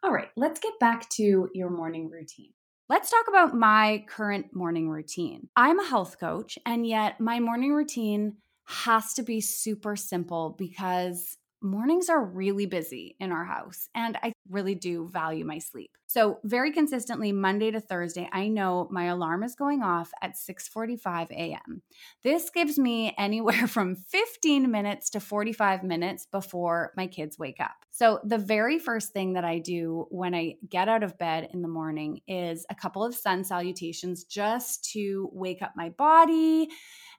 All 0.05 0.11
right, 0.11 0.29
let's 0.35 0.59
get 0.59 0.77
back 0.79 1.09
to 1.13 1.49
your 1.55 1.71
morning 1.71 2.11
routine. 2.11 2.51
Let's 2.89 3.09
talk 3.09 3.27
about 3.27 3.57
my 3.57 4.05
current 4.07 4.55
morning 4.55 4.87
routine. 4.87 5.49
I'm 5.55 5.79
a 5.79 5.87
health 5.87 6.19
coach, 6.19 6.59
and 6.63 6.85
yet 6.85 7.19
my 7.19 7.39
morning 7.39 7.73
routine 7.73 8.35
has 8.65 9.15
to 9.15 9.23
be 9.23 9.41
super 9.41 9.95
simple 9.95 10.55
because 10.59 11.37
mornings 11.59 12.07
are 12.07 12.23
really 12.23 12.67
busy 12.67 13.15
in 13.19 13.31
our 13.31 13.45
house 13.45 13.89
and 13.95 14.15
I 14.21 14.34
really 14.49 14.75
do 14.75 15.07
value 15.07 15.45
my 15.45 15.59
sleep. 15.59 15.91
So, 16.07 16.39
very 16.43 16.71
consistently 16.71 17.31
Monday 17.31 17.71
to 17.71 17.79
Thursday, 17.79 18.29
I 18.31 18.47
know 18.47 18.87
my 18.91 19.05
alarm 19.05 19.43
is 19.43 19.55
going 19.55 19.81
off 19.81 20.11
at 20.21 20.37
6:45 20.37 21.31
a.m. 21.31 21.81
This 22.23 22.49
gives 22.49 22.77
me 22.77 23.13
anywhere 23.17 23.67
from 23.67 23.95
15 23.95 24.69
minutes 24.69 25.09
to 25.11 25.19
45 25.19 25.83
minutes 25.83 26.27
before 26.31 26.93
my 26.95 27.07
kids 27.07 27.39
wake 27.39 27.59
up. 27.59 27.85
So, 27.91 28.19
the 28.23 28.37
very 28.37 28.79
first 28.79 29.13
thing 29.13 29.33
that 29.33 29.43
I 29.43 29.59
do 29.59 30.05
when 30.09 30.35
I 30.35 30.55
get 30.69 30.87
out 30.87 31.03
of 31.03 31.17
bed 31.17 31.49
in 31.53 31.61
the 31.61 31.67
morning 31.67 32.21
is 32.27 32.65
a 32.69 32.75
couple 32.75 33.03
of 33.03 33.15
sun 33.15 33.43
salutations 33.43 34.23
just 34.23 34.91
to 34.93 35.29
wake 35.33 35.61
up 35.61 35.73
my 35.75 35.89
body 35.89 36.69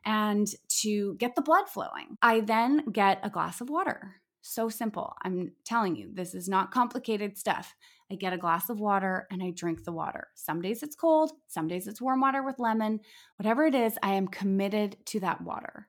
and 0.05 0.47
to 0.83 1.15
get 1.17 1.35
the 1.35 1.43
blood 1.43 1.69
flowing. 1.69 2.17
I 2.23 2.41
then 2.41 2.85
get 2.93 3.19
a 3.23 3.31
glass 3.31 3.61
of 3.61 3.69
water. 3.69 4.21
So 4.49 4.69
simple. 4.69 5.15
I'm 5.23 5.53
telling 5.65 5.97
you, 5.97 6.11
this 6.13 6.33
is 6.33 6.49
not 6.49 6.71
complicated 6.71 7.37
stuff. 7.37 7.75
I 8.11 8.15
get 8.15 8.33
a 8.33 8.39
glass 8.39 8.71
of 8.71 8.79
water 8.79 9.27
and 9.31 9.43
I 9.43 9.51
drink 9.51 9.83
the 9.83 9.93
water. 9.93 10.29
Some 10.37 10.63
days 10.63 10.85
it's 10.85 10.95
cold, 10.95 11.33
some 11.49 11.67
days 11.67 11.89
it's 11.89 12.01
warm 12.01 12.21
water 12.21 12.45
with 12.45 12.61
lemon. 12.61 13.01
Whatever 13.39 13.67
it 13.67 13.75
is, 13.75 13.99
I 14.05 14.15
am 14.15 14.29
committed 14.29 14.99
to 15.07 15.21
that 15.21 15.41
water. 15.41 15.89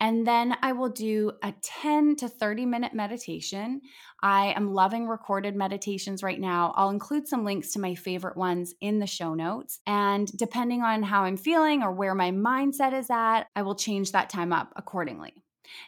And 0.00 0.26
then 0.26 0.56
I 0.62 0.72
will 0.72 0.88
do 0.88 1.32
a 1.42 1.52
10 1.60 2.16
to 2.16 2.28
30 2.28 2.64
minute 2.64 2.94
meditation. 2.94 3.82
I 4.22 4.54
am 4.56 4.72
loving 4.72 5.06
recorded 5.06 5.54
meditations 5.54 6.22
right 6.22 6.40
now. 6.40 6.72
I'll 6.76 6.88
include 6.88 7.28
some 7.28 7.44
links 7.44 7.72
to 7.72 7.78
my 7.78 7.94
favorite 7.94 8.38
ones 8.38 8.72
in 8.80 9.00
the 9.00 9.06
show 9.06 9.34
notes. 9.34 9.80
And 9.86 10.26
depending 10.38 10.80
on 10.80 11.02
how 11.02 11.24
I'm 11.24 11.36
feeling 11.36 11.82
or 11.82 11.92
where 11.92 12.14
my 12.14 12.30
mindset 12.30 12.98
is 12.98 13.10
at, 13.10 13.44
I 13.54 13.60
will 13.60 13.74
change 13.74 14.12
that 14.12 14.30
time 14.30 14.54
up 14.54 14.72
accordingly. 14.76 15.44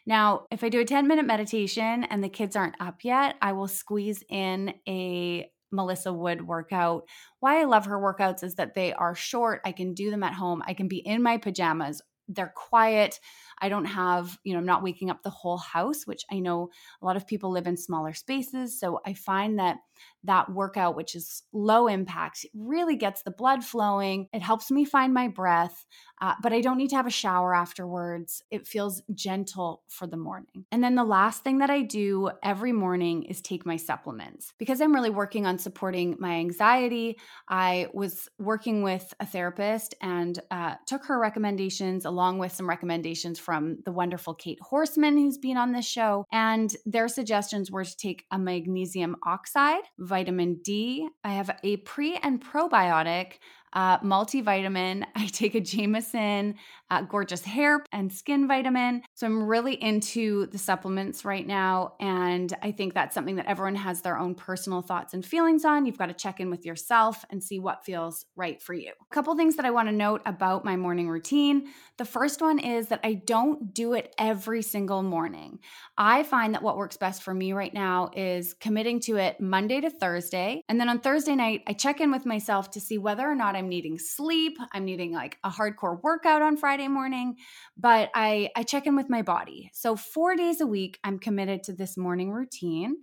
Now, 0.07 0.47
if 0.51 0.65
I 0.65 0.69
do 0.69 0.81
a 0.81 0.85
10 0.85 1.07
minute 1.07 1.27
meditation 1.27 2.05
and 2.05 2.23
the 2.23 2.29
kids 2.29 2.57
aren't 2.57 2.81
up 2.81 3.05
yet, 3.05 3.37
I 3.41 3.53
will 3.53 3.69
squeeze 3.69 4.23
in 4.29 4.75
a 4.89 5.51
Melissa 5.73 6.13
Wood 6.13 6.47
workout. 6.47 7.05
Why 7.39 7.61
I 7.61 7.65
love 7.65 7.87
her 7.87 7.99
workouts 7.99 8.43
is 8.43 8.57
that 8.57 8.75
they 8.75 8.93
are 8.93 9.15
short. 9.15 9.61
I 9.65 9.73
can 9.73 9.95
do 9.95 10.11
them 10.11 10.23
at 10.23 10.35
home. 10.35 10.63
I 10.67 10.75
can 10.75 10.89
be 10.89 10.99
in 10.99 11.23
my 11.23 11.37
pajamas. 11.37 12.03
They're 12.31 12.53
quiet. 12.55 13.21
I 13.61 13.69
don't 13.69 13.85
have, 13.85 14.39
you 14.45 14.53
know, 14.53 14.59
I'm 14.59 14.67
not 14.67 14.83
waking 14.83 15.11
up 15.11 15.23
the 15.23 15.31
whole 15.31 15.59
house, 15.59 16.07
which 16.07 16.25
I 16.31 16.39
know 16.39 16.71
a 17.03 17.05
lot 17.05 17.17
of 17.17 17.27
people 17.27 17.51
live 17.51 17.67
in 17.67 17.77
smaller 17.77 18.15
spaces. 18.15 18.79
So 18.79 19.01
I 19.05 19.15
find 19.15 19.59
that 19.59 19.79
that 20.25 20.51
workout, 20.51 20.97
which 20.97 21.15
is 21.15 21.43
low 21.53 21.87
impact, 21.87 22.47
really 22.55 22.97
gets 22.97 23.23
the 23.23 23.31
blood 23.31 23.65
flowing. 23.65 24.29
It 24.33 24.43
helps 24.43 24.71
me 24.71 24.85
find 24.85 25.15
my 25.15 25.29
breath, 25.29 25.87
uh, 26.21 26.35
but 26.43 26.53
I 26.53 26.61
don't 26.61 26.77
need 26.77 26.91
to 26.91 26.97
have 26.97 27.07
a 27.07 27.11
shower 27.11 27.55
afterwards. 27.55 28.43
It 28.51 28.67
feels 28.67 29.03
gentle 29.15 29.83
for 29.89 30.07
the 30.07 30.17
morning. 30.17 30.67
And 30.71 30.83
then 30.83 30.95
the 30.95 31.05
last 31.05 31.43
thing 31.43 31.59
that 31.59 31.71
I 31.71 31.83
do 31.83 32.31
every 32.43 32.73
morning 32.73 33.25
is 33.25 33.41
take 33.41 33.65
my 33.65 33.77
supplements. 33.77 34.53
Because 34.59 34.81
I'm 34.81 34.95
really 34.95 35.11
working 35.11 35.47
on 35.47 35.59
supporting 35.59 36.17
my 36.19 36.35
anxiety, 36.35 37.19
I 37.49 37.89
was 37.93 38.29
working 38.39 38.83
with 38.83 39.13
a 39.21 39.27
therapist 39.27 39.95
and 40.01 40.39
uh, 40.51 40.75
took 40.87 41.05
her 41.07 41.19
recommendations 41.19 42.05
along 42.05 42.20
with 42.39 42.53
some 42.53 42.69
recommendations 42.69 43.39
from 43.39 43.79
the 43.85 43.93
wonderful 43.93 44.35
Kate 44.35 44.61
Horseman, 44.61 45.17
who's 45.17 45.39
been 45.39 45.57
on 45.57 45.73
this 45.73 45.87
show. 45.87 46.25
And 46.33 46.75
their 46.87 47.09
suggestions 47.09 47.71
were 47.71 47.85
to 47.85 47.97
take 47.97 48.25
a 48.31 48.39
magnesium 48.39 49.17
oxide 49.25 49.83
vitamin 49.99 50.61
D. 50.63 51.09
I 51.25 51.33
have 51.33 51.51
a 51.63 51.79
pre 51.79 52.17
and 52.17 52.43
probiotic 52.43 53.39
uh, 53.73 53.99
multivitamin. 54.01 55.05
I 55.15 55.27
take 55.27 55.55
a 55.55 55.61
Jamieson 55.61 56.57
uh, 56.91 57.03
gorgeous 57.03 57.43
hair 57.43 57.85
and 57.93 58.13
skin 58.13 58.49
vitamin. 58.49 59.03
So 59.15 59.27
I'm 59.27 59.45
really 59.45 59.75
into 59.75 60.47
the 60.47 60.59
supplements 60.59 61.25
right 61.25 61.47
now. 61.47 61.95
And 62.01 62.53
I 62.63 62.73
think 62.73 62.95
that's 62.95 63.15
something 63.15 63.37
that 63.37 63.47
everyone 63.47 63.77
has 63.77 64.03
their 64.03 64.19
own 64.19 64.35
personal 64.35 64.83
thoughts 64.83 65.15
and 65.15 65.25
feelings 65.25 65.65
on. 65.65 65.87
You've 65.87 65.99
got 65.99 66.07
to 66.07 66.15
check 66.15 66.41
in 66.41 66.51
with 66.51 66.67
yourself 66.67 67.25
and 67.31 67.43
see 67.43 67.59
what 67.59 67.85
feels 67.85 68.27
right 68.35 68.61
for 68.61 68.75
you. 68.75 68.91
A 68.91 69.15
couple 69.15 69.35
things 69.37 69.57
that 69.57 69.65
I 69.65 69.71
want 69.71 69.89
to 69.89 69.95
note 69.95 70.23
about 70.27 70.65
my 70.65 70.77
morning 70.77 71.09
routine. 71.09 71.69
The 71.99 72.05
first 72.05 72.41
one 72.41 72.59
is 72.59 72.89
that 72.89 73.01
I 73.05 73.15
don't 73.15 73.73
do 73.73 73.95
it 73.95 74.15
every 74.19 74.63
single 74.63 75.03
morning. 75.03 75.61
I 75.97 76.23
find 76.23 76.55
that 76.55 76.63
what 76.63 76.77
works 76.77 76.97
best 76.97 77.23
for 77.23 77.35
me 77.35 77.53
right 77.53 77.73
now 77.73 78.11
is 78.17 78.55
committing 78.55 79.01
to 79.01 79.17
it 79.17 79.41
Monday 79.41 79.81
to 79.81 79.91
Thursday. 79.91 80.63
And 80.69 80.81
then 80.81 80.89
on 80.89 81.01
Thursday 81.01 81.37
night, 81.37 81.63
I 81.67 81.73
check 81.73 82.01
in 82.01 82.11
with 82.11 82.27
myself 82.27 82.71
to 82.73 82.81
see 82.81 82.99
whether 82.99 83.29
or 83.29 83.35
not 83.35 83.55
I'm 83.55 83.69
needing 83.69 83.99
sleep, 83.99 84.59
I'm 84.73 84.85
needing 84.85 85.13
like 85.13 85.39
a 85.45 85.51
hardcore 85.51 86.03
workout 86.03 86.43
on 86.43 86.57
Friday 86.57 86.80
morning, 86.89 87.37
but 87.77 88.11
I 88.15 88.51
I 88.57 88.63
check 88.63 88.87
in 88.87 88.97
with 88.97 89.11
my 89.11 89.23
body. 89.23 89.71
So 89.73 89.97
4 89.97 90.37
days 90.37 90.61
a 90.61 90.67
week 90.67 90.99
I'm 91.05 91.19
committed 91.19 91.63
to 91.65 91.73
this 91.73 91.97
morning 91.97 92.31
routine. 92.31 92.97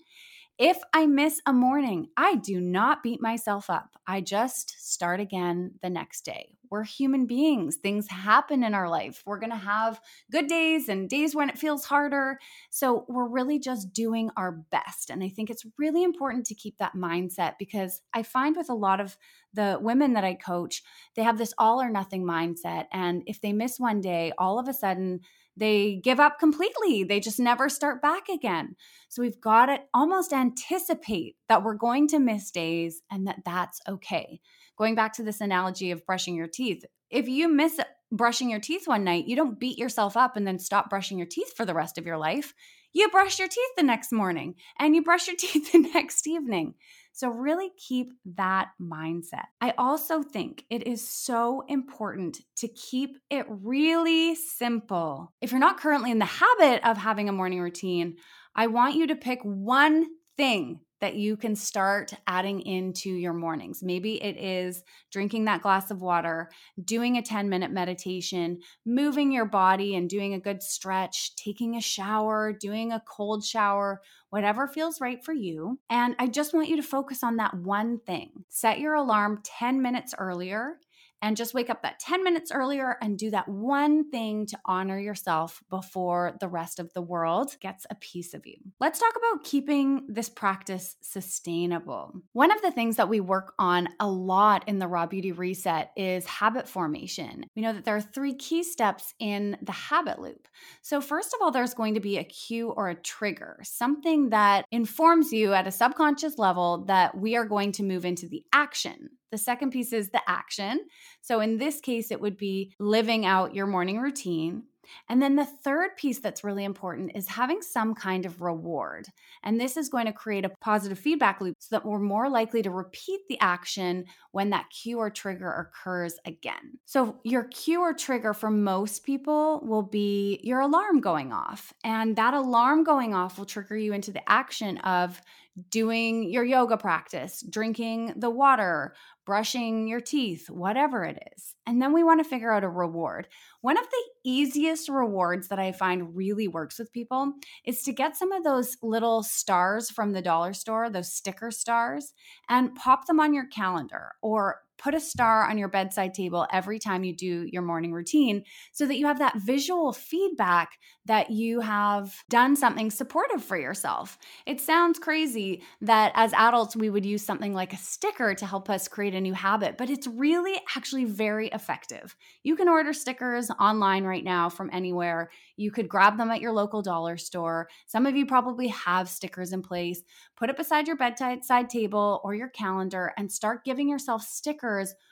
If 0.59 0.79
I 0.91 1.05
miss 1.05 1.39
a 1.45 1.53
morning, 1.53 2.07
I 2.17 2.33
do 2.35 2.59
not 2.59 3.03
beat 3.03 3.21
myself 3.21 3.69
up. 3.69 3.91
I 4.07 4.21
just 4.21 4.91
start 4.91 5.19
again 5.19 5.73
the 5.83 5.89
next 5.91 6.21
day. 6.25 6.57
We're 6.71 6.83
human 6.83 7.27
beings. 7.27 7.77
Things 7.77 8.09
happen 8.09 8.63
in 8.63 8.73
our 8.73 8.89
life. 8.89 9.21
We're 9.23 9.37
going 9.39 9.51
to 9.51 9.55
have 9.55 10.01
good 10.31 10.47
days 10.47 10.89
and 10.89 11.07
days 11.07 11.35
when 11.35 11.49
it 11.49 11.59
feels 11.59 11.85
harder. 11.85 12.39
So 12.71 13.05
we're 13.07 13.27
really 13.27 13.59
just 13.59 13.93
doing 13.93 14.31
our 14.35 14.51
best. 14.51 15.11
And 15.11 15.23
I 15.23 15.29
think 15.29 15.51
it's 15.51 15.65
really 15.77 16.03
important 16.03 16.47
to 16.47 16.55
keep 16.55 16.79
that 16.79 16.95
mindset 16.95 17.53
because 17.59 18.01
I 18.11 18.23
find 18.23 18.57
with 18.57 18.69
a 18.69 18.73
lot 18.73 18.99
of 18.99 19.15
the 19.57 19.77
women 19.81 20.13
that 20.13 20.23
I 20.23 20.35
coach, 20.35 20.81
they 21.17 21.23
have 21.23 21.37
this 21.37 21.53
all 21.57 21.81
or 21.81 21.89
nothing 21.89 22.23
mindset. 22.23 22.85
And 22.93 23.23
if 23.25 23.41
they 23.41 23.51
miss 23.51 23.79
one 23.79 23.99
day, 23.99 24.31
all 24.37 24.59
of 24.59 24.69
a 24.69 24.73
sudden, 24.73 25.19
they 25.57 25.99
give 26.03 26.19
up 26.19 26.39
completely. 26.39 27.03
They 27.03 27.19
just 27.19 27.39
never 27.39 27.67
start 27.67 28.01
back 28.01 28.29
again. 28.29 28.75
So 29.09 29.23
we've 29.23 29.41
got 29.41 29.65
to 29.65 29.79
almost 29.93 30.31
anticipate 30.31 31.35
that 31.49 31.63
we're 31.63 31.73
going 31.73 32.07
to 32.09 32.19
miss 32.19 32.51
days 32.51 33.01
and 33.11 33.27
that 33.27 33.39
that's 33.43 33.81
okay. 33.89 34.39
Going 34.77 34.93
back 34.93 35.13
to 35.13 35.23
this 35.23 35.41
analogy 35.41 35.89
of 35.89 36.05
brushing 36.05 36.35
your 36.35 36.47
teeth, 36.47 36.85
if 37.09 37.27
you 37.27 37.49
miss 37.49 37.79
brushing 38.11 38.49
your 38.49 38.59
teeth 38.59 38.87
one 38.87 39.03
night, 39.03 39.27
you 39.27 39.35
don't 39.35 39.59
beat 39.59 39.79
yourself 39.79 40.15
up 40.15 40.37
and 40.37 40.45
then 40.45 40.59
stop 40.59 40.89
brushing 40.89 41.17
your 41.17 41.27
teeth 41.27 41.53
for 41.57 41.65
the 41.65 41.73
rest 41.73 41.97
of 41.97 42.05
your 42.05 42.17
life. 42.17 42.53
You 42.93 43.09
brush 43.09 43.39
your 43.39 43.47
teeth 43.47 43.71
the 43.75 43.83
next 43.83 44.11
morning 44.11 44.55
and 44.79 44.95
you 44.95 45.03
brush 45.03 45.27
your 45.27 45.35
teeth 45.39 45.71
the 45.71 45.79
next 45.79 46.27
evening. 46.27 46.75
So, 47.17 47.29
really 47.29 47.71
keep 47.77 48.13
that 48.35 48.69
mindset. 48.79 49.45
I 49.59 49.73
also 49.79 50.21
think 50.21 50.65
it 50.69 50.85
is 50.85 51.09
so 51.09 51.63
important 51.67 52.41
to 52.57 52.67
keep 52.67 53.17
it 53.31 53.47
really 53.49 54.35
simple. 54.35 55.33
If 55.41 55.49
you're 55.49 55.59
not 55.59 55.79
currently 55.79 56.11
in 56.11 56.19
the 56.19 56.25
habit 56.25 56.87
of 56.87 56.95
having 56.95 57.27
a 57.27 57.31
morning 57.31 57.59
routine, 57.59 58.17
I 58.55 58.67
want 58.67 58.93
you 58.93 59.07
to 59.07 59.15
pick 59.15 59.39
one 59.41 60.05
thing 60.37 60.81
that 60.99 61.15
you 61.15 61.37
can 61.37 61.55
start 61.55 62.13
adding 62.25 62.61
into 62.61 63.09
your 63.09 63.33
mornings. 63.33 63.83
Maybe 63.83 64.21
it 64.23 64.37
is 64.37 64.83
drinking 65.11 65.45
that 65.45 65.61
glass 65.61 65.91
of 65.91 66.01
water, 66.01 66.49
doing 66.83 67.17
a 67.17 67.21
10 67.21 67.49
minute 67.49 67.71
meditation, 67.71 68.59
moving 68.85 69.31
your 69.31 69.45
body 69.45 69.95
and 69.95 70.09
doing 70.09 70.33
a 70.33 70.39
good 70.39 70.63
stretch, 70.63 71.35
taking 71.35 71.75
a 71.75 71.81
shower, 71.81 72.53
doing 72.53 72.91
a 72.91 73.03
cold 73.07 73.43
shower, 73.43 74.01
whatever 74.29 74.67
feels 74.67 74.99
right 74.99 75.23
for 75.23 75.33
you. 75.33 75.79
And 75.89 76.15
I 76.19 76.27
just 76.27 76.53
want 76.53 76.69
you 76.69 76.75
to 76.77 76.83
focus 76.83 77.23
on 77.23 77.37
that 77.37 77.53
one 77.53 77.99
thing. 77.99 78.31
Set 78.49 78.79
your 78.79 78.95
alarm 78.95 79.41
10 79.43 79.81
minutes 79.81 80.13
earlier 80.17 80.79
and 81.21 81.37
just 81.37 81.53
wake 81.53 81.69
up 81.69 81.81
that 81.81 81.99
10 81.99 82.23
minutes 82.23 82.51
earlier 82.51 82.97
and 83.01 83.17
do 83.17 83.31
that 83.31 83.47
one 83.47 84.09
thing 84.09 84.45
to 84.47 84.59
honor 84.65 84.99
yourself 84.99 85.63
before 85.69 86.35
the 86.39 86.47
rest 86.47 86.79
of 86.79 86.93
the 86.93 87.01
world 87.01 87.55
gets 87.59 87.85
a 87.89 87.95
piece 87.95 88.33
of 88.33 88.45
you. 88.45 88.57
Let's 88.79 88.99
talk 88.99 89.13
about 89.15 89.43
keeping 89.43 90.05
this 90.07 90.29
practice 90.29 90.95
sustainable. 91.01 92.13
One 92.33 92.51
of 92.51 92.61
the 92.61 92.71
things 92.71 92.97
that 92.97 93.09
we 93.09 93.19
work 93.19 93.53
on 93.57 93.89
a 93.99 94.07
lot 94.07 94.67
in 94.67 94.79
the 94.79 94.87
Raw 94.87 95.05
Beauty 95.05 95.31
Reset 95.31 95.91
is 95.95 96.25
habit 96.25 96.67
formation. 96.67 97.45
We 97.55 97.61
know 97.61 97.73
that 97.73 97.85
there 97.85 97.95
are 97.95 98.01
three 98.01 98.35
key 98.35 98.63
steps 98.63 99.13
in 99.19 99.57
the 99.61 99.71
habit 99.71 100.19
loop. 100.19 100.47
So, 100.81 101.01
first 101.01 101.33
of 101.33 101.41
all, 101.41 101.51
there's 101.51 101.73
going 101.73 101.95
to 101.95 101.99
be 101.99 102.17
a 102.17 102.23
cue 102.23 102.69
or 102.69 102.89
a 102.89 102.95
trigger, 102.95 103.59
something 103.63 104.29
that 104.29 104.65
informs 104.71 105.31
you 105.31 105.53
at 105.53 105.67
a 105.67 105.71
subconscious 105.71 106.37
level 106.37 106.85
that 106.85 107.17
we 107.17 107.35
are 107.35 107.45
going 107.45 107.71
to 107.73 107.83
move 107.83 108.05
into 108.05 108.27
the 108.27 108.43
action. 108.53 109.09
The 109.31 109.37
second 109.37 109.71
piece 109.71 109.93
is 109.93 110.09
the 110.09 110.21
action. 110.27 110.79
So 111.21 111.39
in 111.39 111.57
this 111.57 111.79
case, 111.79 112.11
it 112.11 112.21
would 112.21 112.37
be 112.37 112.73
living 112.79 113.25
out 113.25 113.55
your 113.55 113.67
morning 113.67 113.99
routine. 113.99 114.63
And 115.09 115.21
then 115.21 115.35
the 115.35 115.45
third 115.45 115.95
piece 115.97 116.19
that's 116.19 116.43
really 116.43 116.63
important 116.63 117.11
is 117.15 117.27
having 117.27 117.61
some 117.61 117.93
kind 117.93 118.25
of 118.25 118.41
reward. 118.41 119.07
And 119.43 119.59
this 119.59 119.77
is 119.77 119.89
going 119.89 120.05
to 120.05 120.13
create 120.13 120.45
a 120.45 120.51
positive 120.61 120.99
feedback 120.99 121.41
loop 121.41 121.55
so 121.59 121.75
that 121.75 121.85
we're 121.85 121.99
more 121.99 122.29
likely 122.29 122.61
to 122.61 122.69
repeat 122.69 123.21
the 123.27 123.39
action 123.39 124.05
when 124.31 124.49
that 124.51 124.69
cue 124.69 124.99
or 124.99 125.09
trigger 125.09 125.51
occurs 125.51 126.15
again. 126.25 126.79
So, 126.85 127.19
your 127.23 127.45
cue 127.45 127.81
or 127.81 127.93
trigger 127.93 128.33
for 128.33 128.49
most 128.49 129.03
people 129.03 129.61
will 129.65 129.83
be 129.83 130.39
your 130.43 130.59
alarm 130.61 131.01
going 131.01 131.33
off. 131.33 131.73
And 131.83 132.15
that 132.15 132.33
alarm 132.33 132.83
going 132.83 133.13
off 133.13 133.37
will 133.37 133.45
trigger 133.45 133.77
you 133.77 133.93
into 133.93 134.11
the 134.11 134.27
action 134.29 134.77
of 134.79 135.21
doing 135.69 136.29
your 136.29 136.43
yoga 136.43 136.77
practice, 136.77 137.43
drinking 137.49 138.13
the 138.17 138.29
water, 138.29 138.93
brushing 139.25 139.87
your 139.87 139.99
teeth, 139.99 140.49
whatever 140.49 141.03
it 141.03 141.21
is. 141.35 141.55
And 141.65 141.81
then 141.81 141.93
we 141.93 142.03
want 142.03 142.23
to 142.23 142.29
figure 142.29 142.51
out 142.51 142.63
a 142.63 142.69
reward. 142.69 143.27
One 143.61 143.77
of 143.77 143.85
the 143.89 144.03
easiest 144.23 144.87
rewards 144.87 145.47
that 145.49 145.59
I 145.59 145.71
find 145.71 146.15
really 146.15 146.47
works 146.47 146.79
with 146.79 146.93
people 146.93 147.33
is 147.65 147.81
to 147.83 147.91
get 147.91 148.15
some 148.15 148.31
of 148.31 148.43
those 148.43 148.77
little 148.81 149.23
stars 149.23 149.89
from 149.89 150.13
the 150.13 150.21
dollar 150.21 150.53
store, 150.53 150.89
those 150.89 151.13
sticker 151.13 151.51
stars, 151.51 152.13
and 152.47 152.75
pop 152.75 153.05
them 153.05 153.19
on 153.19 153.33
your 153.33 153.47
calendar 153.47 154.11
or 154.21 154.61
put 154.77 154.93
a 154.93 154.99
star 154.99 155.49
on 155.49 155.57
your 155.57 155.67
bedside 155.67 156.13
table 156.13 156.47
every 156.51 156.79
time 156.79 157.03
you 157.03 157.15
do 157.15 157.47
your 157.51 157.61
morning 157.61 157.91
routine 157.91 158.43
so 158.71 158.85
that 158.85 158.97
you 158.97 159.05
have 159.05 159.19
that 159.19 159.37
visual 159.37 159.91
feedback 159.91 160.77
that 161.05 161.31
you 161.31 161.61
have 161.61 162.13
done 162.29 162.55
something 162.55 162.91
supportive 162.91 163.43
for 163.43 163.57
yourself. 163.57 164.17
It 164.45 164.59
sounds 164.59 164.99
crazy 164.99 165.63
that 165.81 166.11
as 166.15 166.33
adults 166.33 166.75
we 166.75 166.89
would 166.89 167.05
use 167.05 167.25
something 167.25 167.53
like 167.53 167.73
a 167.73 167.77
sticker 167.77 168.35
to 168.35 168.45
help 168.45 168.69
us 168.69 168.87
create 168.87 169.15
a 169.15 169.21
new 169.21 169.33
habit, 169.33 169.77
but 169.77 169.89
it's 169.89 170.07
really 170.07 170.59
actually 170.75 171.05
very 171.05 171.47
effective. 171.47 172.15
You 172.43 172.55
can 172.55 172.67
order 172.67 172.93
stickers 172.93 173.49
online 173.59 174.03
right 174.03 174.23
now 174.23 174.49
from 174.49 174.69
anywhere. 174.73 175.31
You 175.55 175.71
could 175.71 175.89
grab 175.89 176.17
them 176.17 176.29
at 176.29 176.41
your 176.41 176.51
local 176.51 176.81
dollar 176.81 177.17
store. 177.17 177.69
Some 177.87 178.05
of 178.05 178.15
you 178.15 178.25
probably 178.25 178.67
have 178.67 179.09
stickers 179.09 179.53
in 179.53 179.61
place. 179.61 180.01
Put 180.35 180.49
it 180.49 180.57
beside 180.57 180.87
your 180.87 180.97
bedside 180.97 181.69
table 181.69 182.21
or 182.23 182.35
your 182.35 182.49
calendar 182.49 183.13
and 183.17 183.31
start 183.31 183.63
giving 183.63 183.89
yourself 183.89 184.21
stickers 184.21 184.66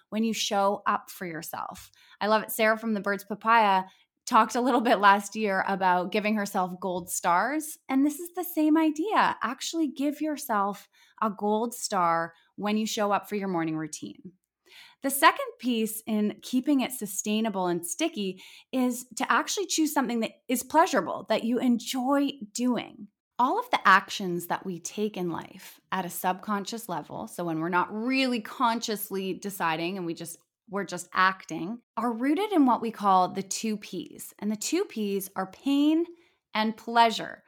when 0.09 0.23
you 0.23 0.33
show 0.33 0.81
up 0.85 1.09
for 1.09 1.25
yourself. 1.25 1.91
I 2.21 2.27
love 2.27 2.43
it. 2.43 2.51
Sarah 2.51 2.77
from 2.77 2.93
the 2.93 3.01
Birds 3.01 3.23
Papaya 3.23 3.83
talked 4.25 4.55
a 4.55 4.61
little 4.61 4.81
bit 4.81 4.99
last 4.99 5.35
year 5.35 5.63
about 5.67 6.11
giving 6.11 6.35
herself 6.35 6.71
gold 6.79 7.09
stars. 7.09 7.77
And 7.89 8.05
this 8.05 8.19
is 8.19 8.29
the 8.35 8.43
same 8.43 8.77
idea. 8.77 9.37
Actually, 9.43 9.87
give 9.87 10.21
yourself 10.21 10.87
a 11.21 11.29
gold 11.29 11.73
star 11.73 12.33
when 12.55 12.77
you 12.77 12.85
show 12.85 13.11
up 13.11 13.29
for 13.29 13.35
your 13.35 13.47
morning 13.47 13.77
routine. 13.77 14.31
The 15.03 15.11
second 15.11 15.45
piece 15.59 16.01
in 16.07 16.37
keeping 16.41 16.81
it 16.81 16.91
sustainable 16.91 17.67
and 17.67 17.85
sticky 17.85 18.41
is 18.71 19.05
to 19.17 19.31
actually 19.31 19.67
choose 19.67 19.93
something 19.93 20.21
that 20.21 20.31
is 20.47 20.63
pleasurable, 20.63 21.27
that 21.29 21.43
you 21.43 21.59
enjoy 21.59 22.29
doing. 22.53 23.07
All 23.37 23.59
of 23.59 23.69
the 23.69 23.85
actions 23.85 24.47
that 24.47 24.65
we 24.65 24.79
take 24.79 25.17
in 25.17 25.29
life 25.29 25.81
at 25.91 26.05
a 26.05 26.09
subconscious 26.09 26.87
level, 26.87 27.27
so 27.27 27.43
when 27.43 27.59
we're 27.59 27.67
not 27.67 27.93
really 27.93 28.39
consciously 28.39 29.33
deciding 29.33 29.97
and 29.97 30.05
we 30.05 30.13
just 30.13 30.37
we're 30.69 30.85
just 30.85 31.09
acting, 31.13 31.79
are 31.95 32.11
rooted 32.11 32.51
in 32.51 32.65
what 32.65 32.81
we 32.81 32.89
call 32.89 33.27
the 33.27 33.43
two 33.43 33.77
P's. 33.77 34.33
And 34.39 34.51
the 34.51 34.55
two 34.55 34.83
P's 34.85 35.29
are 35.35 35.51
pain 35.51 36.05
and 36.55 36.75
pleasure. 36.75 37.43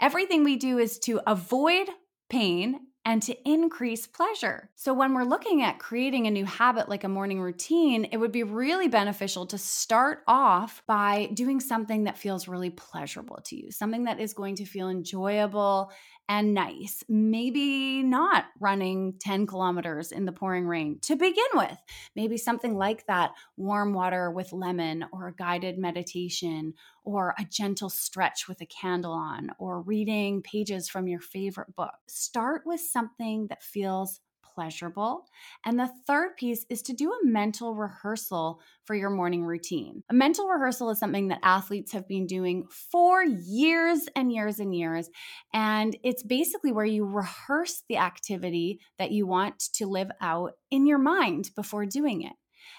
Everything 0.00 0.44
we 0.44 0.56
do 0.56 0.78
is 0.78 0.98
to 1.00 1.20
avoid 1.26 1.88
pain 2.28 2.78
and 3.04 3.22
to 3.22 3.48
increase 3.48 4.06
pleasure. 4.06 4.70
So, 4.76 4.92
when 4.92 5.14
we're 5.14 5.24
looking 5.24 5.62
at 5.62 5.78
creating 5.78 6.26
a 6.26 6.30
new 6.30 6.44
habit 6.44 6.88
like 6.88 7.04
a 7.04 7.08
morning 7.08 7.40
routine, 7.40 8.04
it 8.04 8.18
would 8.18 8.32
be 8.32 8.42
really 8.42 8.88
beneficial 8.88 9.46
to 9.46 9.58
start 9.58 10.22
off 10.26 10.82
by 10.86 11.26
doing 11.34 11.60
something 11.60 12.04
that 12.04 12.18
feels 12.18 12.46
really 12.48 12.70
pleasurable 12.70 13.40
to 13.46 13.56
you, 13.56 13.70
something 13.70 14.04
that 14.04 14.20
is 14.20 14.34
going 14.34 14.56
to 14.56 14.64
feel 14.66 14.88
enjoyable 14.90 15.90
and 16.30 16.54
nice. 16.54 17.02
Maybe 17.08 18.04
not 18.04 18.44
running 18.60 19.14
10 19.18 19.48
kilometers 19.48 20.12
in 20.12 20.26
the 20.26 20.32
pouring 20.32 20.64
rain 20.64 21.00
to 21.00 21.16
begin 21.16 21.42
with. 21.54 21.76
Maybe 22.14 22.36
something 22.36 22.76
like 22.76 23.04
that 23.06 23.32
warm 23.56 23.92
water 23.94 24.30
with 24.30 24.52
lemon, 24.52 25.06
or 25.12 25.26
a 25.26 25.34
guided 25.34 25.76
meditation, 25.76 26.74
or 27.02 27.34
a 27.36 27.44
gentle 27.44 27.90
stretch 27.90 28.46
with 28.46 28.60
a 28.60 28.66
candle 28.66 29.12
on, 29.12 29.50
or 29.58 29.82
reading 29.82 30.40
pages 30.40 30.88
from 30.88 31.08
your 31.08 31.18
favorite 31.18 31.74
book. 31.74 31.96
Start 32.06 32.62
with 32.64 32.80
something 32.80 33.48
that 33.48 33.64
feels 33.64 34.20
pleasurable. 34.54 35.26
And 35.64 35.78
the 35.78 35.90
third 36.06 36.36
piece 36.36 36.64
is 36.68 36.82
to 36.82 36.92
do 36.92 37.12
a 37.12 37.26
mental 37.26 37.74
rehearsal 37.74 38.60
for 38.84 38.94
your 38.94 39.10
morning 39.10 39.44
routine. 39.44 40.02
A 40.10 40.14
mental 40.14 40.48
rehearsal 40.48 40.90
is 40.90 40.98
something 40.98 41.28
that 41.28 41.40
athletes 41.42 41.92
have 41.92 42.08
been 42.08 42.26
doing 42.26 42.66
for 42.70 43.22
years 43.22 44.08
and 44.14 44.32
years 44.32 44.58
and 44.58 44.74
years. 44.74 45.08
And 45.52 45.96
it's 46.02 46.22
basically 46.22 46.72
where 46.72 46.84
you 46.84 47.04
rehearse 47.04 47.82
the 47.88 47.98
activity 47.98 48.80
that 48.98 49.12
you 49.12 49.26
want 49.26 49.58
to 49.74 49.86
live 49.86 50.10
out 50.20 50.52
in 50.70 50.86
your 50.86 50.98
mind 50.98 51.50
before 51.54 51.86
doing 51.86 52.22
it. 52.22 52.32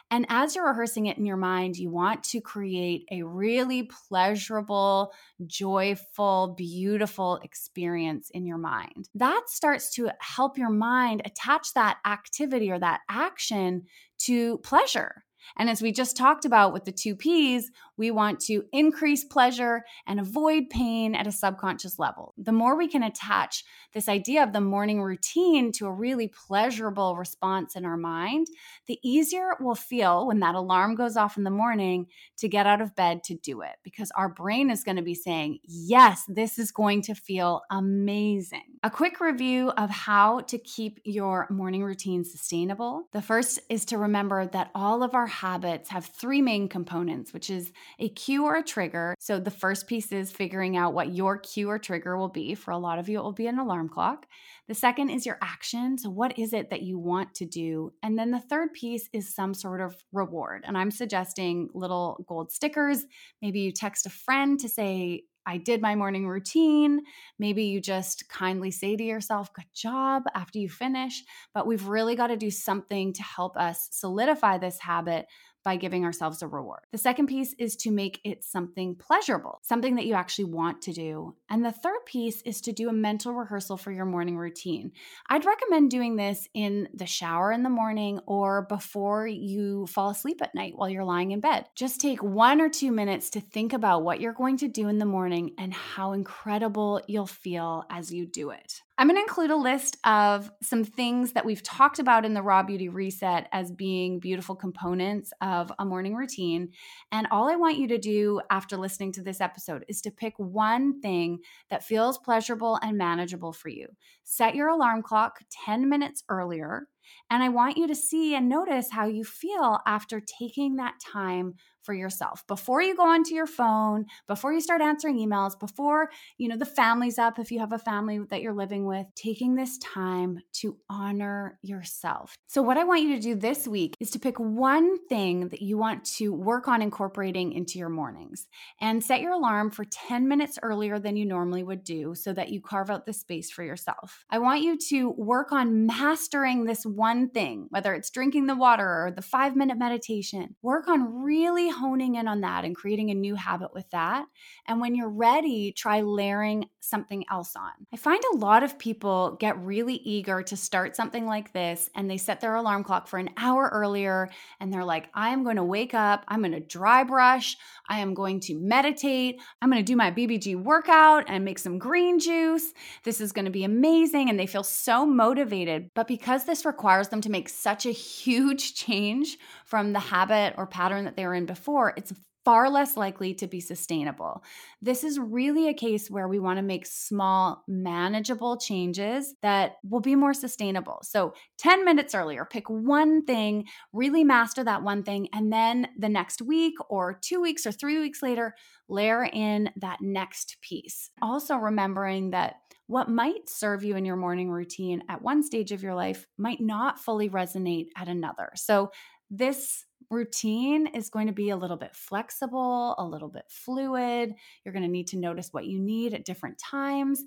And 0.09 0.25
as 0.29 0.55
you're 0.55 0.67
rehearsing 0.67 1.05
it 1.05 1.17
in 1.17 1.25
your 1.25 1.37
mind, 1.37 1.77
you 1.77 1.89
want 1.89 2.23
to 2.25 2.41
create 2.41 3.05
a 3.11 3.23
really 3.23 3.89
pleasurable, 4.07 5.13
joyful, 5.45 6.55
beautiful 6.57 7.39
experience 7.43 8.29
in 8.31 8.45
your 8.45 8.57
mind. 8.57 9.09
That 9.15 9.43
starts 9.47 9.93
to 9.95 10.11
help 10.19 10.57
your 10.57 10.69
mind 10.69 11.21
attach 11.25 11.73
that 11.73 11.97
activity 12.05 12.71
or 12.71 12.79
that 12.79 13.01
action 13.09 13.83
to 14.19 14.57
pleasure. 14.59 15.23
And 15.57 15.69
as 15.69 15.81
we 15.81 15.91
just 15.91 16.17
talked 16.17 16.45
about 16.45 16.73
with 16.73 16.85
the 16.85 16.91
two 16.91 17.15
P's, 17.15 17.71
we 17.97 18.11
want 18.11 18.39
to 18.41 18.63
increase 18.71 19.23
pleasure 19.23 19.83
and 20.07 20.19
avoid 20.19 20.69
pain 20.69 21.13
at 21.15 21.27
a 21.27 21.31
subconscious 21.31 21.99
level. 21.99 22.33
The 22.37 22.51
more 22.51 22.77
we 22.77 22.87
can 22.87 23.03
attach 23.03 23.63
this 23.93 24.09
idea 24.09 24.43
of 24.43 24.53
the 24.53 24.61
morning 24.61 25.01
routine 25.01 25.71
to 25.73 25.85
a 25.85 25.93
really 25.93 26.27
pleasurable 26.27 27.15
response 27.15 27.75
in 27.75 27.85
our 27.85 27.97
mind, 27.97 28.47
the 28.87 28.99
easier 29.03 29.51
it 29.51 29.63
will 29.63 29.75
feel 29.75 30.27
when 30.27 30.39
that 30.39 30.55
alarm 30.55 30.95
goes 30.95 31.17
off 31.17 31.37
in 31.37 31.43
the 31.43 31.49
morning 31.49 32.07
to 32.37 32.47
get 32.47 32.65
out 32.65 32.81
of 32.81 32.95
bed 32.95 33.23
to 33.25 33.35
do 33.35 33.61
it 33.61 33.75
because 33.83 34.11
our 34.15 34.29
brain 34.29 34.71
is 34.71 34.83
going 34.83 34.97
to 34.97 35.01
be 35.01 35.15
saying, 35.15 35.59
Yes, 35.63 36.23
this 36.27 36.57
is 36.57 36.71
going 36.71 37.01
to 37.03 37.15
feel 37.15 37.61
amazing. 37.69 38.79
A 38.83 38.89
quick 38.89 39.19
review 39.19 39.69
of 39.77 39.89
how 39.89 40.41
to 40.41 40.57
keep 40.57 40.99
your 41.03 41.47
morning 41.49 41.83
routine 41.83 42.23
sustainable. 42.23 43.07
The 43.11 43.21
first 43.21 43.59
is 43.69 43.85
to 43.85 43.97
remember 43.97 44.47
that 44.47 44.71
all 44.73 45.03
of 45.03 45.13
our 45.13 45.27
habits 45.31 45.89
have 45.89 46.05
three 46.05 46.41
main 46.41 46.67
components, 46.67 47.33
which 47.33 47.49
is 47.49 47.71
a 47.99 48.09
cue 48.09 48.45
or 48.45 48.55
a 48.55 48.63
trigger. 48.63 49.15
So 49.19 49.39
the 49.39 49.49
first 49.49 49.87
piece 49.87 50.11
is 50.11 50.31
figuring 50.31 50.77
out 50.77 50.93
what 50.93 51.15
your 51.15 51.37
cue 51.37 51.69
or 51.69 51.79
trigger 51.79 52.17
will 52.17 52.29
be. 52.29 52.53
For 52.53 52.71
a 52.71 52.77
lot 52.77 52.99
of 52.99 53.09
you, 53.09 53.19
it 53.19 53.23
will 53.23 53.31
be 53.31 53.47
an 53.47 53.57
alarm 53.57 53.89
clock. 53.89 54.27
The 54.67 54.75
second 54.75 55.09
is 55.09 55.25
your 55.25 55.37
action. 55.41 55.97
So, 55.97 56.09
what 56.09 56.37
is 56.37 56.53
it 56.53 56.69
that 56.69 56.83
you 56.83 56.99
want 56.99 57.33
to 57.35 57.45
do? 57.45 57.93
And 58.03 58.17
then 58.17 58.31
the 58.31 58.39
third 58.39 58.73
piece 58.73 59.09
is 59.11 59.33
some 59.33 59.53
sort 59.53 59.81
of 59.81 59.95
reward. 60.11 60.63
And 60.65 60.77
I'm 60.77 60.91
suggesting 60.91 61.69
little 61.73 62.23
gold 62.27 62.51
stickers. 62.51 63.05
Maybe 63.41 63.61
you 63.61 63.71
text 63.71 64.05
a 64.05 64.09
friend 64.09 64.59
to 64.59 64.69
say, 64.69 65.23
I 65.45 65.57
did 65.57 65.81
my 65.81 65.95
morning 65.95 66.27
routine. 66.27 67.01
Maybe 67.39 67.63
you 67.63 67.81
just 67.81 68.29
kindly 68.29 68.71
say 68.71 68.95
to 68.95 69.03
yourself, 69.03 69.53
Good 69.53 69.65
job 69.73 70.23
after 70.35 70.59
you 70.59 70.69
finish. 70.69 71.23
But 71.53 71.67
we've 71.67 71.87
really 71.87 72.15
got 72.15 72.27
to 72.27 72.37
do 72.37 72.51
something 72.51 73.13
to 73.13 73.23
help 73.23 73.57
us 73.57 73.87
solidify 73.91 74.57
this 74.57 74.79
habit 74.79 75.25
by 75.63 75.75
giving 75.75 76.05
ourselves 76.05 76.41
a 76.41 76.47
reward. 76.47 76.81
The 76.91 76.97
second 76.97 77.27
piece 77.27 77.53
is 77.57 77.75
to 77.77 77.91
make 77.91 78.19
it 78.23 78.43
something 78.43 78.95
pleasurable, 78.95 79.59
something 79.63 79.95
that 79.95 80.05
you 80.05 80.13
actually 80.13 80.45
want 80.45 80.81
to 80.83 80.93
do. 80.93 81.35
And 81.49 81.63
the 81.63 81.71
third 81.71 82.05
piece 82.05 82.41
is 82.41 82.61
to 82.61 82.71
do 82.71 82.89
a 82.89 82.93
mental 82.93 83.33
rehearsal 83.33 83.77
for 83.77 83.91
your 83.91 84.05
morning 84.05 84.37
routine. 84.37 84.91
I'd 85.29 85.45
recommend 85.45 85.91
doing 85.91 86.15
this 86.15 86.47
in 86.53 86.89
the 86.93 87.05
shower 87.05 87.51
in 87.51 87.63
the 87.63 87.69
morning 87.69 88.19
or 88.25 88.63
before 88.63 89.27
you 89.27 89.87
fall 89.87 90.09
asleep 90.09 90.41
at 90.41 90.55
night 90.55 90.73
while 90.75 90.89
you're 90.89 91.03
lying 91.03 91.31
in 91.31 91.39
bed. 91.39 91.65
Just 91.75 92.01
take 92.01 92.23
one 92.23 92.61
or 92.61 92.69
two 92.69 92.91
minutes 92.91 93.31
to 93.31 93.41
think 93.41 93.73
about 93.73 94.03
what 94.03 94.21
you're 94.21 94.33
going 94.33 94.57
to 94.57 94.67
do 94.67 94.87
in 94.87 94.97
the 94.97 95.05
morning 95.05 95.51
and 95.57 95.73
how 95.73 96.13
incredible 96.13 97.01
you'll 97.07 97.27
feel 97.27 97.85
as 97.89 98.11
you 98.11 98.25
do 98.25 98.51
it. 98.51 98.81
I'm 99.01 99.07
going 99.07 99.17
to 99.17 99.23
include 99.23 99.49
a 99.49 99.55
list 99.55 99.97
of 100.03 100.51
some 100.61 100.83
things 100.83 101.31
that 101.31 101.43
we've 101.43 101.63
talked 101.63 101.97
about 101.97 102.23
in 102.23 102.35
the 102.35 102.43
Raw 102.43 102.61
Beauty 102.61 102.87
Reset 102.87 103.47
as 103.51 103.71
being 103.71 104.19
beautiful 104.19 104.55
components 104.55 105.33
of 105.41 105.71
a 105.79 105.85
morning 105.85 106.13
routine. 106.13 106.69
And 107.11 107.25
all 107.31 107.49
I 107.49 107.55
want 107.55 107.79
you 107.79 107.87
to 107.87 107.97
do 107.97 108.41
after 108.51 108.77
listening 108.77 109.11
to 109.13 109.23
this 109.23 109.41
episode 109.41 109.85
is 109.87 110.01
to 110.01 110.11
pick 110.11 110.35
one 110.37 111.01
thing 111.01 111.39
that 111.71 111.83
feels 111.83 112.19
pleasurable 112.19 112.77
and 112.83 112.95
manageable 112.95 113.53
for 113.53 113.69
you. 113.69 113.87
Set 114.23 114.53
your 114.53 114.67
alarm 114.67 115.01
clock 115.01 115.39
10 115.65 115.89
minutes 115.89 116.23
earlier. 116.29 116.87
And 117.29 117.43
I 117.43 117.49
want 117.49 117.77
you 117.77 117.87
to 117.87 117.95
see 117.95 118.35
and 118.35 118.49
notice 118.49 118.91
how 118.91 119.05
you 119.05 119.23
feel 119.23 119.79
after 119.85 120.21
taking 120.21 120.75
that 120.75 120.95
time 120.99 121.55
for 121.83 121.93
yourself 121.93 122.45
before 122.47 122.81
you 122.81 122.95
go 122.95 123.03
onto 123.03 123.33
your 123.33 123.47
phone, 123.47 124.05
before 124.27 124.53
you 124.53 124.61
start 124.61 124.81
answering 124.81 125.17
emails, 125.17 125.59
before, 125.59 126.09
you 126.37 126.47
know, 126.47 126.57
the 126.57 126.65
family's 126.65 127.17
up 127.17 127.39
if 127.39 127.51
you 127.51 127.59
have 127.59 127.73
a 127.73 127.79
family 127.79 128.19
that 128.29 128.41
you're 128.41 128.53
living 128.53 128.85
with, 128.85 129.07
taking 129.15 129.55
this 129.55 129.77
time 129.79 130.39
to 130.53 130.77
honor 130.89 131.57
yourself. 131.61 132.35
So 132.47 132.61
what 132.61 132.77
I 132.77 132.83
want 132.83 133.01
you 133.01 133.15
to 133.15 133.21
do 133.21 133.35
this 133.35 133.67
week 133.67 133.95
is 133.99 134.11
to 134.11 134.19
pick 134.19 134.39
one 134.39 134.97
thing 135.07 135.49
that 135.49 135.61
you 135.61 135.77
want 135.77 136.05
to 136.17 136.33
work 136.33 136.67
on 136.67 136.81
incorporating 136.81 137.53
into 137.53 137.79
your 137.79 137.89
mornings 137.89 138.47
and 138.79 139.03
set 139.03 139.21
your 139.21 139.33
alarm 139.33 139.71
for 139.71 139.85
10 139.85 140.27
minutes 140.27 140.59
earlier 140.61 140.99
than 140.99 141.15
you 141.15 141.25
normally 141.25 141.63
would 141.63 141.83
do 141.83 142.13
so 142.15 142.33
that 142.33 142.49
you 142.49 142.61
carve 142.61 142.89
out 142.89 143.05
the 143.05 143.13
space 143.13 143.49
for 143.49 143.63
yourself. 143.63 144.25
I 144.29 144.39
want 144.39 144.61
you 144.61 144.77
to 144.89 145.09
work 145.09 145.51
on 145.51 145.85
mastering 145.85 146.65
this 146.65 146.85
one 146.95 147.29
thing, 147.29 147.67
whether 147.69 147.93
it's 147.93 148.09
drinking 148.09 148.47
the 148.47 148.55
water 148.55 148.85
or 148.85 149.11
the 149.15 149.21
5-minute 149.21 149.77
meditation. 149.77 150.55
Work 150.61 150.87
on 150.87 151.23
really 151.23 151.69
honing 151.69 152.15
in 152.15 152.27
on 152.27 152.41
that 152.41 152.65
and 152.65 152.75
creating 152.75 153.09
a 153.09 153.15
new 153.15 153.35
habit 153.35 153.73
with 153.73 153.89
that. 153.91 154.25
And 154.67 154.81
when 154.81 154.95
you're 154.95 155.09
ready, 155.09 155.71
try 155.71 156.01
layering 156.01 156.69
something 156.79 157.25
else 157.29 157.55
on. 157.55 157.71
I 157.93 157.97
find 157.97 158.21
a 158.33 158.37
lot 158.37 158.63
of 158.63 158.79
people 158.79 159.37
get 159.39 159.57
really 159.59 159.95
eager 159.95 160.41
to 160.43 160.57
start 160.57 160.95
something 160.95 161.25
like 161.25 161.53
this 161.53 161.89
and 161.95 162.09
they 162.09 162.17
set 162.17 162.41
their 162.41 162.55
alarm 162.55 162.83
clock 162.83 163.07
for 163.07 163.19
an 163.19 163.29
hour 163.37 163.69
earlier 163.71 164.29
and 164.59 164.73
they're 164.73 164.83
like, 164.83 165.09
I 165.13 165.29
am 165.29 165.43
going 165.43 165.57
to 165.57 165.63
wake 165.63 165.93
up, 165.93 166.25
I'm 166.27 166.39
going 166.41 166.51
to 166.53 166.59
dry 166.59 167.03
brush, 167.03 167.55
I 167.87 167.99
am 167.99 168.13
going 168.13 168.39
to 168.41 168.55
meditate, 168.55 169.39
I'm 169.61 169.69
going 169.69 169.83
to 169.83 169.91
do 169.91 169.95
my 169.95 170.11
BBG 170.11 170.55
workout 170.61 171.25
and 171.27 171.45
make 171.45 171.59
some 171.59 171.77
green 171.77 172.19
juice. 172.19 172.73
This 173.03 173.21
is 173.21 173.31
going 173.31 173.45
to 173.45 173.51
be 173.51 173.63
amazing. 173.63 174.29
And 174.29 174.39
they 174.39 174.47
feel 174.47 174.63
so 174.63 175.05
motivated. 175.05 175.89
But 175.93 176.07
because 176.07 176.45
this 176.45 176.65
requires 176.65 176.80
them 176.81 177.21
to 177.21 177.29
make 177.29 177.49
such 177.49 177.85
a 177.85 177.91
huge 177.91 178.73
change 178.75 179.37
from 179.65 179.93
the 179.93 179.99
habit 179.99 180.55
or 180.57 180.67
pattern 180.67 181.05
that 181.05 181.15
they 181.15 181.25
were 181.25 181.35
in 181.35 181.45
before, 181.45 181.93
it's 181.95 182.13
far 182.43 182.69
less 182.69 182.97
likely 182.97 183.33
to 183.35 183.47
be 183.47 183.59
sustainable. 183.59 184.43
This 184.81 185.03
is 185.03 185.19
really 185.19 185.67
a 185.67 185.73
case 185.73 186.09
where 186.09 186.27
we 186.27 186.39
want 186.39 186.57
to 186.57 186.63
make 186.63 186.85
small, 186.85 187.63
manageable 187.67 188.57
changes 188.57 189.35
that 189.41 189.73
will 189.83 189.99
be 189.99 190.15
more 190.15 190.33
sustainable. 190.33 190.99
So, 191.03 191.33
10 191.59 191.85
minutes 191.85 192.15
earlier, 192.15 192.45
pick 192.45 192.69
one 192.69 193.25
thing, 193.25 193.65
really 193.93 194.23
master 194.23 194.63
that 194.63 194.83
one 194.83 195.03
thing, 195.03 195.27
and 195.33 195.51
then 195.53 195.89
the 195.97 196.09
next 196.09 196.41
week 196.41 196.73
or 196.89 197.19
two 197.21 197.41
weeks 197.41 197.65
or 197.65 197.71
three 197.71 197.99
weeks 197.99 198.23
later, 198.23 198.55
layer 198.89 199.23
in 199.23 199.69
that 199.77 199.99
next 200.01 200.57
piece. 200.61 201.11
Also, 201.21 201.55
remembering 201.57 202.31
that 202.31 202.55
what 202.91 203.09
might 203.09 203.49
serve 203.49 203.85
you 203.85 203.95
in 203.95 204.03
your 204.03 204.17
morning 204.17 204.51
routine 204.51 205.01
at 205.07 205.21
one 205.21 205.41
stage 205.41 205.71
of 205.71 205.81
your 205.81 205.95
life 205.95 206.27
might 206.37 206.59
not 206.59 206.99
fully 206.99 207.29
resonate 207.29 207.87
at 207.95 208.09
another. 208.09 208.49
So, 208.55 208.91
this 209.29 209.85
routine 210.09 210.87
is 210.87 211.09
going 211.09 211.27
to 211.27 211.33
be 211.33 211.51
a 211.51 211.55
little 211.55 211.77
bit 211.77 211.95
flexible, 211.95 212.95
a 212.97 213.05
little 213.05 213.29
bit 213.29 213.45
fluid. 213.47 214.33
You're 214.65 214.73
going 214.73 214.83
to 214.83 214.89
need 214.89 215.07
to 215.07 215.17
notice 215.17 215.53
what 215.53 215.67
you 215.67 215.79
need 215.79 216.13
at 216.13 216.25
different 216.25 216.57
times. 216.57 217.23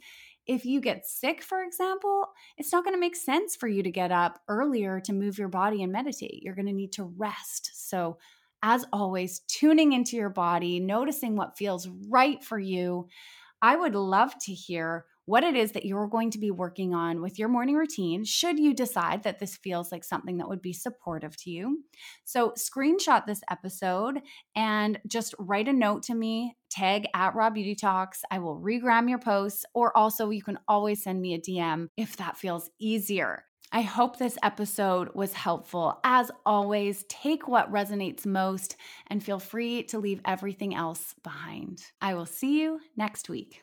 If 0.47 0.67
you 0.67 0.83
get 0.83 1.07
sick, 1.07 1.43
for 1.43 1.63
example, 1.63 2.27
it's 2.59 2.71
not 2.71 2.85
going 2.85 2.95
to 2.95 3.01
make 3.01 3.17
sense 3.17 3.57
for 3.57 3.67
you 3.67 3.83
to 3.83 3.91
get 3.91 4.13
up 4.13 4.41
earlier 4.49 5.01
to 5.01 5.15
move 5.15 5.39
your 5.39 5.49
body 5.49 5.83
and 5.83 5.91
meditate. 5.91 6.43
You're 6.43 6.55
going 6.55 6.67
to 6.67 6.73
need 6.73 6.93
to 6.93 7.05
rest. 7.17 7.71
So, 7.89 8.19
as 8.63 8.85
always, 8.93 9.41
tuning 9.49 9.95
into 9.95 10.17
your 10.17 10.29
body, 10.29 10.79
noticing 10.79 11.37
what 11.37 11.57
feels 11.57 11.89
right 12.11 12.45
for 12.45 12.59
you. 12.59 13.09
I 13.63 13.77
would 13.77 13.95
love 13.95 14.35
to 14.41 14.53
hear 14.53 15.07
what 15.27 15.45
it 15.45 15.57
is 15.57 15.73
that 15.73 15.85
you're 15.85 16.07
going 16.07 16.31
to 16.31 16.39
be 16.39 16.51
working 16.51 16.95
on 16.95 17.21
with 17.21 17.39
your 17.39 17.49
morning 17.49 17.77
routine, 17.77 18.25
should 18.25 18.59
you 18.59 18.75
decide 18.75 19.23
that 19.23 19.39
this 19.39 19.57
feels 19.57 19.91
like 19.91 20.05
something 20.05 20.39
that 20.39 20.49
would 20.49 20.63
be 20.63 20.73
supportive 20.73 21.37
to 21.39 21.51
you. 21.51 21.85
So, 22.25 22.53
screenshot 22.59 23.27
this 23.27 23.41
episode 23.51 24.21
and 24.55 24.99
just 25.07 25.35
write 25.39 25.69
a 25.69 25.73
note 25.73 26.03
to 26.05 26.15
me, 26.15 26.57
tag 26.71 27.07
at 27.15 27.35
Raw 27.35 27.51
Beauty 27.51 27.75
Talks. 27.75 28.23
I 28.31 28.39
will 28.39 28.61
regram 28.61 29.09
your 29.09 29.19
posts, 29.19 29.65
or 29.75 29.97
also 29.97 30.31
you 30.31 30.43
can 30.43 30.59
always 30.69 31.03
send 31.03 31.21
me 31.21 31.35
a 31.35 31.41
DM 31.41 31.89
if 31.97 32.17
that 32.17 32.37
feels 32.37 32.71
easier. 32.79 33.45
I 33.73 33.83
hope 33.83 34.19
this 34.19 34.39
episode 34.43 35.09
was 35.15 35.33
helpful. 35.33 35.99
As 36.05 36.31
always, 36.47 37.05
take 37.09 37.49
what 37.49 37.73
resonates 37.73 38.25
most 38.25 38.77
and 39.09 39.23
feel 39.23 39.41
free 39.41 39.83
to 39.85 39.99
leave 39.99 40.21
everything 40.25 40.77
else 40.77 41.15
behind. 41.25 41.83
I 42.01 42.15
will 42.15 42.27
see 42.27 42.61
you 42.61 42.81
next 42.97 43.29
week. 43.29 43.63